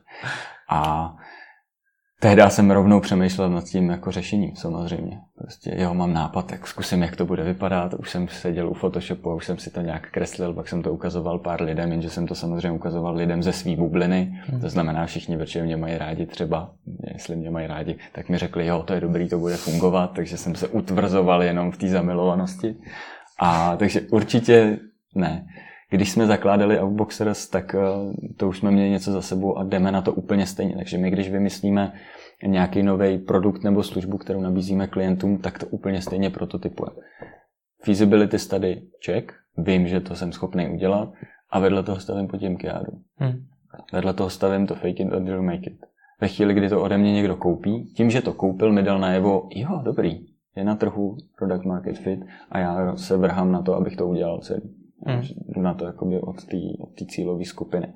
[0.70, 1.14] A
[2.22, 5.20] Tehdy jsem rovnou přemýšlel nad tím jako řešením, samozřejmě.
[5.38, 7.94] Prostě jo, mám nápad, tak zkusím, jak to bude vypadat.
[7.94, 11.40] Už jsem seděl u Photoshopu, už jsem si to nějak kreslil, pak jsem to ukazoval
[11.40, 14.42] pár lidem, jenže jsem to samozřejmě ukazoval lidem ze své bubliny.
[14.46, 14.62] Hmm.
[14.62, 16.72] To znamená, všichni, protože mě mají rádi třeba,
[17.14, 20.38] jestli mě mají rádi, tak mi řekli, jo, to je dobrý, to bude fungovat, takže
[20.38, 22.76] jsem se utvrzoval jenom v té zamilovanosti.
[23.40, 24.80] A takže určitě
[25.16, 25.46] ne
[25.90, 27.80] když jsme zakládali Outboxers, tak eh,
[28.38, 30.76] to už jsme měli něco za sebou a jdeme na to úplně stejně.
[30.76, 31.94] Takže my, když vymyslíme
[32.46, 36.92] nějaký nový produkt nebo službu, kterou nabízíme klientům, tak to úplně stejně prototypuje.
[37.84, 41.10] Feasibility study check, vím, že to jsem schopný udělat
[41.50, 42.92] a vedle toho stavím potěmkiádu.
[43.16, 43.46] Hmm.
[43.94, 45.86] Vedle toho stavím to fake it until make it.
[46.22, 49.48] Ve chvíli, kdy to ode mě někdo koupí, tím, že to koupil, mi dal najevo,
[49.56, 50.26] jo, dobrý,
[50.56, 52.20] je na trhu product market fit
[52.52, 54.79] a já se vrhám na to, abych to udělal celý.
[55.06, 55.22] Hmm.
[55.48, 57.94] Jdu na to jakoby od té od cílové skupiny.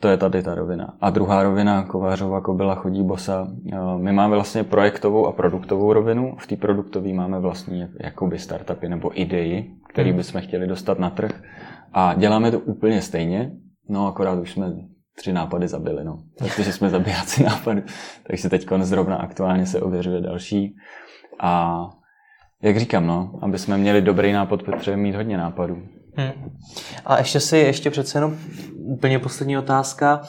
[0.00, 0.96] To je tady ta rovina.
[1.00, 3.48] A druhá rovina, Kovářova kobila chodí bosa.
[3.96, 6.36] My máme vlastně projektovou a produktovou rovinu.
[6.38, 10.16] V té produktové máme vlastně jakoby startupy nebo idei, které hmm.
[10.16, 11.42] bychom chtěli dostat na trh.
[11.92, 13.52] A děláme to úplně stejně,
[13.90, 14.72] No, akorát už jsme
[15.16, 16.22] tři nápady zabili, no.
[16.38, 17.82] Protože jsme zabijáci nápadu.
[18.26, 20.76] Takže teď zrovna aktuálně se ověřuje další.
[21.40, 21.80] A
[22.62, 25.78] jak říkám, no, aby jsme měli dobrý nápad, potřebujeme mít hodně nápadů.
[26.14, 26.50] Hmm.
[27.04, 28.36] A ještě si, ještě přece jenom
[28.76, 30.22] úplně poslední otázka.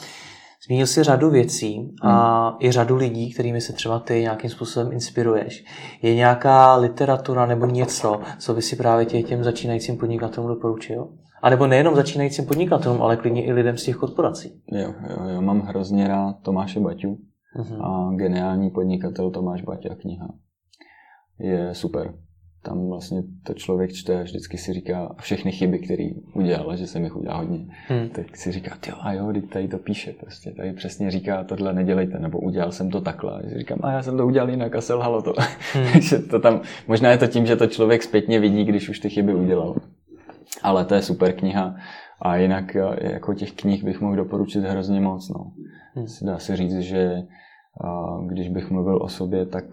[0.68, 2.58] Zmínil si řadu věcí a hmm.
[2.60, 5.64] i řadu lidí, kterými se třeba ty nějakým způsobem inspiruješ.
[6.02, 11.08] Je nějaká literatura nebo něco, co by si právě tě, těm začínajícím podnikatelům doporučil?
[11.42, 14.62] A nebo nejenom začínajícím podnikatelům, ale klidně i lidem z těch korporací.
[14.72, 17.18] Jo, jo, jo mám hrozně rád Tomáše Baťu
[17.60, 17.86] uh-huh.
[17.86, 20.28] a geniální podnikatel Tomáš Baťa kniha.
[21.42, 22.14] Je super
[22.64, 27.04] tam vlastně to člověk čte a vždycky si říká všechny chyby, které udělal, že jsem
[27.04, 27.66] jich udělal hodně.
[27.88, 28.10] Hmm.
[28.10, 31.74] Tak si říká, jo a jo, teď tady to píše prostě, tady přesně říká, tohle
[31.74, 33.34] nedělejte, nebo udělal jsem to takhle.
[33.34, 35.34] A říkám, a já jsem to udělal jinak a selhalo to.
[35.74, 35.86] Hmm.
[35.94, 39.10] Takže to tam, možná je to tím, že to člověk zpětně vidí, když už ty
[39.10, 39.76] chyby udělal.
[40.64, 41.76] Ale to je super kniha
[42.22, 45.30] a jinak jako těch knih bych mohl doporučit hrozně moc.
[45.30, 45.52] No.
[45.96, 46.06] Hmm.
[46.22, 47.24] Dá se říct, že
[48.28, 49.66] když bych mluvil o sobě, tak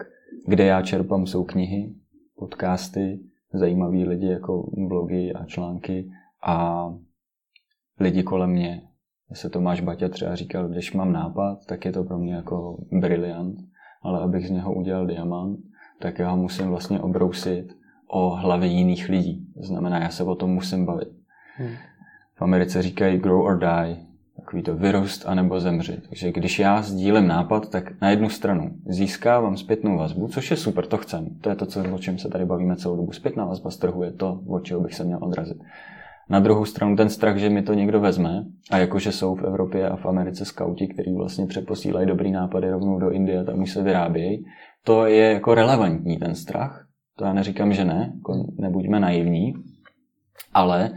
[0.49, 1.93] kde já čerpám, jsou knihy,
[2.35, 3.19] podcasty,
[3.53, 6.11] zajímaví lidi jako blogy a články
[6.43, 6.89] a
[7.99, 8.81] lidi kolem mě.
[9.33, 13.59] Se Tomáš Baťa třeba říkal, když mám nápad, tak je to pro mě jako briliant,
[14.01, 15.59] ale abych z něho udělal diamant,
[15.99, 17.77] tak já ho musím vlastně obrousit
[18.07, 19.47] o hlavy jiných lidí.
[19.57, 21.09] To znamená, já se o tom musím bavit.
[21.55, 21.73] Hmm.
[22.35, 23.97] V Americe říkají grow or die,
[24.39, 26.07] takový to vyrůst anebo zemřít.
[26.07, 30.85] Takže když já sdílím nápad, tak na jednu stranu získávám zpětnou vazbu, což je super,
[30.85, 31.27] to chcem.
[31.41, 33.11] To je to, co, o čem se tady bavíme celou dobu.
[33.11, 35.57] Zpětná vazba z trhu je to, od čeho bych se měl odrazit.
[36.29, 39.89] Na druhou stranu ten strach, že mi to někdo vezme, a jakože jsou v Evropě
[39.89, 43.83] a v Americe skauti, kteří vlastně přeposílají dobrý nápady rovnou do Indie, tam už se
[43.83, 44.45] vyrábějí,
[44.83, 46.85] to je jako relevantní ten strach.
[47.15, 49.53] To já neříkám, že ne, jako nebuďme naivní,
[50.53, 50.91] ale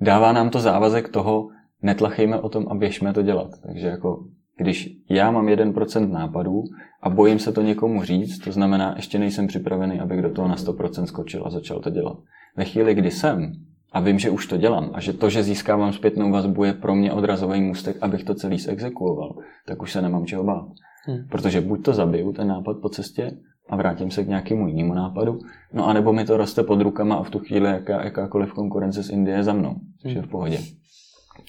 [0.00, 1.48] dává nám to závazek toho,
[1.82, 3.50] netlachejme o tom a běžme to dělat.
[3.62, 4.24] Takže jako
[4.56, 6.62] když já mám 1% nápadů
[7.02, 10.56] a bojím se to někomu říct, to znamená, ještě nejsem připravený, abych do toho na
[10.56, 12.16] 100% skočil a začal to dělat.
[12.56, 13.52] Ve chvíli, kdy jsem
[13.92, 16.94] a vím, že už to dělám a že to, že získávám zpětnou vazbu, je pro
[16.94, 20.68] mě odrazový můstek, abych to celý exekuoval, tak už se nemám čeho bát.
[21.06, 21.18] Hmm.
[21.28, 23.32] Protože buď to zabiju, ten nápad po cestě,
[23.70, 25.38] a vrátím se k nějakému jinému nápadu,
[25.72, 29.02] no a nebo mi to roste pod rukama a v tu chvíli jaká, jakákoliv konkurence
[29.02, 30.58] z Indie za mnou, což je v pohodě.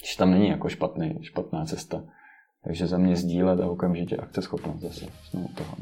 [0.04, 2.02] Že tam není jako špatný, špatná cesta.
[2.64, 5.06] Takže za mě sdílet a okamžitě akceschopnost zase.
[5.30, 5.76] Znovu toho.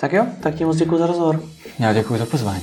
[0.00, 1.42] Tak jo, tak ti moc děkuji za rozhovor.
[1.78, 2.62] Já děkuji za pozvání.